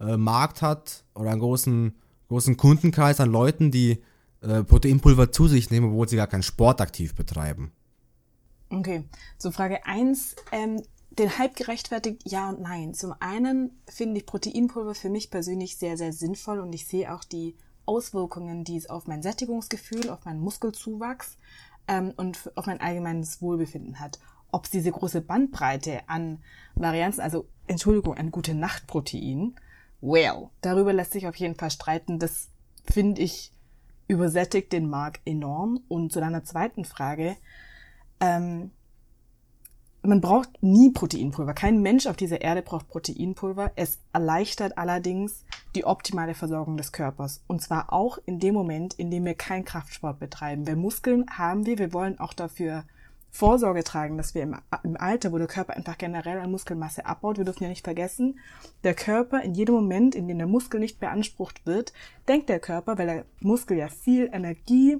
äh, 0.00 0.16
Markt 0.16 0.62
hat 0.62 1.04
oder 1.14 1.30
einen 1.30 1.40
großen, 1.40 1.94
großen 2.28 2.56
Kundenkreis 2.56 3.18
an 3.18 3.30
Leuten, 3.30 3.72
die 3.72 4.02
äh, 4.42 4.62
Proteinpulver 4.62 5.32
zu 5.32 5.48
sich 5.48 5.70
nehmen, 5.70 5.90
obwohl 5.90 6.08
sie 6.08 6.16
gar 6.16 6.26
keinen 6.26 6.42
Sport 6.42 6.80
aktiv 6.80 7.14
betreiben. 7.14 7.72
Okay, 8.70 9.04
zu 9.36 9.50
Frage 9.50 9.84
1. 9.84 10.36
Ähm, 10.52 10.82
den 11.10 11.38
Hype 11.38 11.56
gerechtfertigt, 11.56 12.22
ja 12.24 12.48
und 12.48 12.60
nein. 12.60 12.94
Zum 12.94 13.14
einen 13.18 13.72
finde 13.88 14.18
ich 14.18 14.26
Proteinpulver 14.26 14.94
für 14.94 15.10
mich 15.10 15.30
persönlich 15.30 15.76
sehr, 15.76 15.96
sehr 15.96 16.12
sinnvoll 16.12 16.60
und 16.60 16.72
ich 16.72 16.86
sehe 16.86 17.12
auch 17.12 17.24
die 17.24 17.56
Auswirkungen, 17.84 18.64
die 18.64 18.76
es 18.76 18.88
auf 18.88 19.06
mein 19.06 19.22
Sättigungsgefühl, 19.22 20.08
auf 20.10 20.24
meinen 20.24 20.40
Muskelzuwachs 20.40 21.36
ähm, 21.88 22.12
und 22.16 22.50
auf 22.54 22.66
mein 22.66 22.80
allgemeines 22.80 23.42
Wohlbefinden 23.42 23.98
hat. 23.98 24.20
Ob 24.52 24.64
es 24.64 24.70
diese 24.70 24.92
große 24.92 25.20
Bandbreite 25.20 26.08
an 26.08 26.38
Varianzen, 26.76 27.20
also 27.20 27.46
Entschuldigung, 27.66 28.14
ein 28.14 28.30
gute 28.30 28.54
Nachtprotein, 28.54 29.56
well, 30.00 30.48
darüber 30.60 30.92
lässt 30.92 31.12
sich 31.12 31.26
auf 31.26 31.36
jeden 31.36 31.56
Fall 31.56 31.70
streiten. 31.70 32.18
Das 32.18 32.48
finde 32.84 33.20
ich 33.20 33.52
übersättigt 34.10 34.72
den 34.72 34.90
Markt 34.90 35.20
enorm. 35.24 35.80
Und 35.88 36.12
zu 36.12 36.20
deiner 36.20 36.44
zweiten 36.44 36.84
Frage, 36.84 37.36
ähm, 38.18 38.72
man 40.02 40.20
braucht 40.20 40.62
nie 40.62 40.90
Proteinpulver. 40.90 41.54
Kein 41.54 41.80
Mensch 41.80 42.06
auf 42.06 42.16
dieser 42.16 42.40
Erde 42.40 42.62
braucht 42.62 42.88
Proteinpulver. 42.88 43.70
Es 43.76 44.00
erleichtert 44.12 44.78
allerdings 44.78 45.44
die 45.76 45.84
optimale 45.84 46.34
Versorgung 46.34 46.76
des 46.76 46.90
Körpers. 46.90 47.44
Und 47.46 47.62
zwar 47.62 47.92
auch 47.92 48.18
in 48.26 48.40
dem 48.40 48.54
Moment, 48.54 48.94
in 48.94 49.10
dem 49.10 49.24
wir 49.24 49.34
keinen 49.34 49.64
Kraftsport 49.64 50.18
betreiben. 50.18 50.66
Weil 50.66 50.76
Muskeln 50.76 51.26
haben 51.30 51.66
wir, 51.66 51.78
wir 51.78 51.92
wollen 51.92 52.18
auch 52.18 52.32
dafür 52.32 52.84
Vorsorge 53.30 53.84
tragen, 53.84 54.16
dass 54.16 54.34
wir 54.34 54.42
im, 54.42 54.56
im, 54.82 54.96
Alter, 54.96 55.32
wo 55.32 55.38
der 55.38 55.46
Körper 55.46 55.76
einfach 55.76 55.98
generell 55.98 56.38
an 56.40 56.50
Muskelmasse 56.50 57.06
abbaut, 57.06 57.38
wir 57.38 57.44
dürfen 57.44 57.62
ja 57.62 57.68
nicht 57.68 57.84
vergessen, 57.84 58.40
der 58.82 58.94
Körper 58.94 59.42
in 59.42 59.54
jedem 59.54 59.76
Moment, 59.76 60.14
in 60.14 60.26
dem 60.26 60.38
der 60.38 60.46
Muskel 60.46 60.80
nicht 60.80 60.98
beansprucht 60.98 61.64
wird, 61.64 61.92
denkt 62.28 62.48
der 62.48 62.60
Körper, 62.60 62.98
weil 62.98 63.06
der 63.06 63.24
Muskel 63.40 63.76
ja 63.76 63.88
viel 63.88 64.28
Energie 64.32 64.98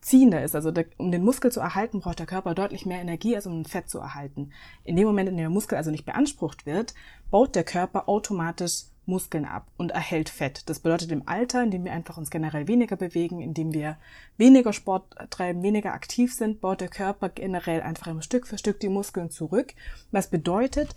ziehender 0.00 0.42
ist. 0.44 0.54
Also 0.54 0.70
der, 0.70 0.86
um 0.96 1.10
den 1.10 1.24
Muskel 1.24 1.50
zu 1.50 1.60
erhalten, 1.60 2.00
braucht 2.00 2.18
der 2.18 2.26
Körper 2.26 2.54
deutlich 2.54 2.86
mehr 2.86 3.00
Energie, 3.00 3.34
als 3.34 3.46
um 3.46 3.60
ein 3.60 3.64
Fett 3.64 3.90
zu 3.90 3.98
erhalten. 3.98 4.52
In 4.84 4.96
dem 4.96 5.06
Moment, 5.06 5.28
in 5.28 5.36
dem 5.36 5.42
der 5.42 5.50
Muskel 5.50 5.76
also 5.76 5.90
nicht 5.90 6.06
beansprucht 6.06 6.66
wird, 6.66 6.94
baut 7.30 7.54
der 7.54 7.64
Körper 7.64 8.08
automatisch 8.08 8.84
Muskeln 9.08 9.44
ab 9.44 9.66
und 9.76 9.90
erhält 9.90 10.28
Fett. 10.28 10.68
Das 10.68 10.80
bedeutet 10.80 11.10
im 11.10 11.26
Alter, 11.26 11.62
indem 11.62 11.84
wir 11.84 11.92
einfach 11.92 12.18
uns 12.18 12.30
generell 12.30 12.68
weniger 12.68 12.96
bewegen, 12.96 13.40
indem 13.40 13.72
wir 13.72 13.96
weniger 14.36 14.72
Sport 14.72 15.16
treiben, 15.30 15.62
weniger 15.62 15.92
aktiv 15.92 16.34
sind, 16.34 16.60
baut 16.60 16.80
der 16.80 16.88
Körper 16.88 17.28
generell 17.30 17.80
einfach 17.80 18.08
Stück 18.22 18.46
für 18.46 18.58
Stück 18.58 18.80
die 18.80 18.88
Muskeln 18.88 19.30
zurück. 19.30 19.74
Was 20.10 20.28
bedeutet, 20.28 20.94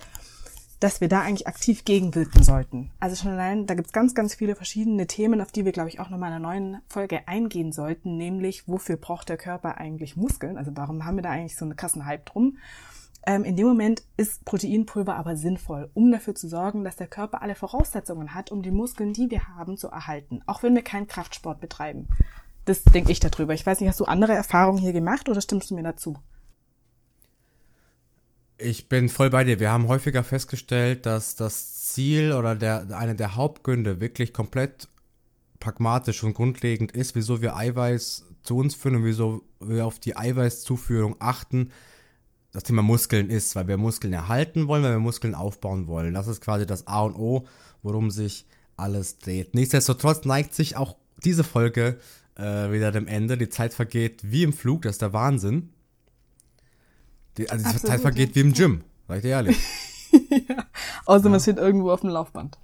dass 0.82 1.00
wir 1.00 1.08
da 1.08 1.22
eigentlich 1.22 1.48
aktiv 1.48 1.86
gegenwirken 1.86 2.44
sollten. 2.44 2.90
Also 3.00 3.16
schon 3.16 3.32
allein, 3.32 3.68
da 3.68 3.76
gibt's 3.76 3.94
ganz, 3.94 4.16
ganz 4.16 4.34
viele 4.34 4.56
verschiedene 4.56 5.06
Themen, 5.06 5.40
auf 5.40 5.52
die 5.52 5.64
wir, 5.64 5.72
glaube 5.72 5.90
ich, 5.90 6.00
auch 6.00 6.10
nochmal 6.10 6.32
in 6.32 6.38
einer 6.38 6.48
neuen 6.48 6.82
Folge 6.88 7.28
eingehen 7.28 7.72
sollten, 7.72 8.18
nämlich 8.18 8.68
wofür 8.68 8.98
braucht 8.98 9.30
der 9.30 9.38
Körper 9.38 9.78
eigentlich 9.78 10.18
Muskeln? 10.18 10.58
Also 10.58 10.72
warum 10.74 11.06
haben 11.06 11.18
wir 11.18 11.22
da 11.22 11.30
eigentlich 11.30 11.56
so 11.56 11.66
einen 11.66 11.76
krassen 11.76 12.06
Hype 12.08 12.26
drum? 12.26 12.58
Ähm, 13.26 13.44
in 13.44 13.56
dem 13.56 13.68
Moment 13.68 14.04
ist 14.18 14.44
Proteinpulver 14.46 15.16
aber 15.16 15.36
sinnvoll, 15.36 15.90
um 15.94 16.12
dafür 16.12 16.34
zu 16.34 16.48
sorgen, 16.48 16.84
dass 16.84 16.96
der 16.96 17.08
Körper 17.08 17.42
alle 17.42 17.56
Voraussetzungen 17.56 18.34
hat, 18.34 18.52
um 18.52 18.64
die 18.64 18.72
Muskeln, 18.72 19.14
die 19.14 19.30
wir 19.30 19.48
haben, 19.48 19.78
zu 19.78 19.90
erhalten, 19.90 20.42
auch 20.48 20.64
wenn 20.64 20.74
wir 20.74 20.82
keinen 20.82 21.08
Kraftsport 21.08 21.60
betreiben. 21.60 22.08
Das 22.66 22.84
denke 22.84 23.12
ich 23.12 23.20
darüber. 23.20 23.54
Ich 23.54 23.66
weiß 23.66 23.80
nicht, 23.80 23.90
hast 23.90 24.00
du 24.00 24.06
andere 24.06 24.34
Erfahrungen 24.34 24.80
hier 24.80 24.94
gemacht 24.94 25.30
oder 25.30 25.42
stimmst 25.42 25.70
du 25.70 25.76
mir 25.76 25.84
dazu? 25.84 26.18
Ich 28.58 28.90
bin 28.90 29.10
voll 29.10 29.32
bei 29.32 29.44
dir. 29.44 29.60
Wir 29.60 29.72
haben 29.72 29.88
häufiger 29.88 30.24
festgestellt, 30.24 31.06
dass 31.08 31.36
das 31.36 31.88
Ziel 31.90 32.34
oder 32.34 32.56
der, 32.56 32.96
eine 32.96 33.16
der 33.16 33.36
Hauptgründe 33.36 34.00
wirklich 34.00 34.34
komplett 34.34 34.88
pragmatisch 35.60 36.24
und 36.24 36.34
grundlegend 36.34 36.92
ist, 36.92 37.16
wieso 37.16 37.42
wir 37.42 37.56
Eiweiß 37.56 38.26
zu 38.44 38.58
uns 38.58 38.76
führen 38.76 38.98
und 38.98 39.06
wieso 39.06 39.44
wir 39.60 39.86
auf 39.86 40.00
die 40.00 40.16
Eiweißzuführung 40.16 41.16
achten, 41.20 41.72
das 42.52 42.64
Thema 42.64 42.82
Muskeln 42.82 43.30
ist, 43.30 43.56
weil 43.56 43.68
wir 43.68 43.78
Muskeln 43.78 44.14
erhalten 44.14 44.68
wollen, 44.68 44.84
weil 44.84 44.92
wir 44.92 45.00
Muskeln 45.00 45.36
aufbauen 45.36 45.88
wollen. 45.88 46.14
Das 46.14 46.28
ist 46.28 46.42
quasi 46.42 46.66
das 46.66 46.88
A 46.88 47.02
und 47.02 47.16
O, 47.16 47.46
worum 47.82 48.12
sich 48.12 48.46
alles 48.78 49.20
dreht. 49.20 49.54
Nichtsdestotrotz 49.54 50.26
neigt 50.26 50.54
sich 50.54 50.76
auch 50.76 50.96
diese 51.24 51.44
Folge 51.44 52.00
äh, 52.36 52.72
wieder 52.72 52.92
dem 52.92 53.08
Ende. 53.08 53.38
Die 53.38 53.50
Zeit 53.50 53.74
vergeht 53.74 54.22
wie 54.24 54.44
im 54.44 54.54
Flug, 54.54 54.82
das 54.82 54.94
ist 54.94 55.02
der 55.02 55.14
Wahnsinn. 55.14 55.70
Die, 57.38 57.50
also 57.50 57.64
die 57.64 57.70
Absolut, 57.70 57.88
Zeit 57.88 58.02
vergeht 58.02 58.36
wie 58.36 58.42
im 58.42 58.54
Gym, 58.54 58.84
sag 59.08 59.18
ich 59.18 59.22
dir 59.24 59.30
ehrlich. 59.30 59.58
ja. 60.50 60.66
Außer 61.06 61.30
man 61.30 61.40
steht 61.40 61.58
irgendwo 61.58 61.92
auf 61.92 62.02
dem 62.02 62.10
Laufband. 62.10 62.58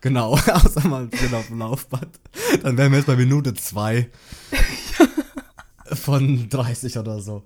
Genau, 0.00 0.32
außer 0.52 0.86
man 0.88 1.10
steht 1.14 1.32
auf 1.32 1.46
dem 1.46 1.60
Laufband. 1.60 2.20
Dann 2.62 2.76
wären 2.76 2.90
wir 2.90 2.98
jetzt 2.98 3.06
bei 3.06 3.16
Minute 3.16 3.54
zwei 3.54 4.10
von 5.94 6.48
30 6.48 6.98
oder 6.98 7.20
so. 7.20 7.44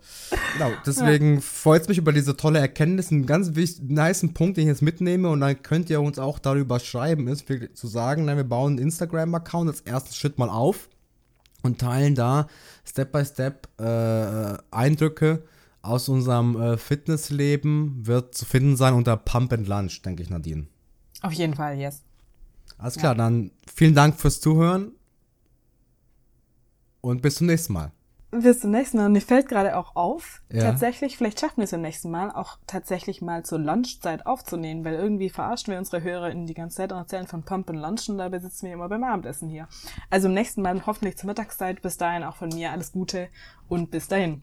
Genau, 0.54 0.70
deswegen 0.84 1.36
ja. 1.36 1.40
freut 1.40 1.82
es 1.82 1.88
mich 1.88 1.98
über 1.98 2.12
diese 2.12 2.36
tolle 2.36 2.58
Erkenntnis. 2.58 3.10
Ein 3.10 3.26
ganz 3.26 3.54
wichtig, 3.54 3.84
nice 3.88 4.26
Punkt, 4.34 4.56
den 4.56 4.62
ich 4.62 4.68
jetzt 4.68 4.82
mitnehme 4.82 5.28
und 5.28 5.40
dann 5.40 5.62
könnt 5.62 5.90
ihr 5.90 6.00
uns 6.00 6.18
auch 6.18 6.38
darüber 6.38 6.80
schreiben, 6.80 7.28
ist 7.28 7.46
zu 7.74 7.86
sagen, 7.86 8.24
na, 8.24 8.36
wir 8.36 8.44
bauen 8.44 8.72
einen 8.72 8.78
Instagram-Account 8.78 9.70
als 9.70 9.80
ersten 9.82 10.14
Schritt 10.14 10.38
mal 10.38 10.48
auf 10.48 10.88
und 11.62 11.78
teilen 11.78 12.14
da 12.14 12.46
Step 12.84 13.12
by 13.12 13.24
Step 13.24 13.68
äh, 13.80 14.56
Eindrücke 14.70 15.42
aus 15.82 16.08
unserem 16.08 16.60
äh, 16.60 16.76
Fitnessleben 16.76 18.06
wird 18.06 18.34
zu 18.34 18.44
finden 18.44 18.76
sein 18.76 18.94
unter 18.94 19.16
Pump 19.16 19.52
and 19.52 19.68
Lunch, 19.68 20.02
denke 20.02 20.22
ich, 20.22 20.30
Nadine. 20.30 20.66
Auf 21.22 21.32
jeden 21.32 21.54
Fall, 21.54 21.78
yes. 21.78 22.02
Alles 22.78 22.96
klar, 22.96 23.12
ja. 23.12 23.18
dann 23.18 23.50
vielen 23.72 23.94
Dank 23.94 24.20
fürs 24.20 24.40
Zuhören 24.40 24.92
und 27.00 27.22
bis 27.22 27.36
zum 27.36 27.46
nächsten 27.46 27.72
Mal. 27.72 27.92
Bis 28.32 28.60
zum 28.60 28.72
nächsten 28.72 28.98
Mal. 28.98 29.06
Und 29.06 29.12
mir 29.12 29.20
fällt 29.20 29.48
gerade 29.48 29.76
auch 29.76 29.94
auf, 29.94 30.42
ja. 30.50 30.62
tatsächlich, 30.62 31.16
vielleicht 31.16 31.40
schaffen 31.40 31.58
wir 31.58 31.64
es 31.64 31.72
im 31.72 31.80
nächsten 31.80 32.10
Mal, 32.10 32.30
auch 32.30 32.58
tatsächlich 32.66 33.22
mal 33.22 33.44
zur 33.44 33.58
Lunchzeit 33.58 34.26
aufzunehmen, 34.26 34.84
weil 34.84 34.94
irgendwie 34.94 35.30
verarschen 35.30 35.72
wir 35.72 35.78
unsere 35.78 36.02
HörerInnen 36.02 36.46
die 36.46 36.54
ganze 36.54 36.78
Zeit 36.78 36.92
und 36.92 36.98
erzählen 36.98 37.26
von 37.26 37.44
Pump 37.44 37.70
und 37.70 38.18
dabei 38.18 38.38
sitzen 38.38 38.66
wir 38.66 38.74
immer 38.74 38.88
beim 38.88 39.04
Abendessen 39.04 39.48
hier. 39.48 39.68
Also 40.10 40.28
im 40.28 40.34
nächsten 40.34 40.62
Mal 40.62 40.84
hoffentlich 40.86 41.16
zur 41.16 41.28
Mittagszeit. 41.28 41.82
Bis 41.82 41.96
dahin 41.96 42.24
auch 42.24 42.36
von 42.36 42.48
mir 42.48 42.72
alles 42.72 42.92
Gute 42.92 43.28
und 43.68 43.90
bis 43.90 44.08
dahin. 44.08 44.42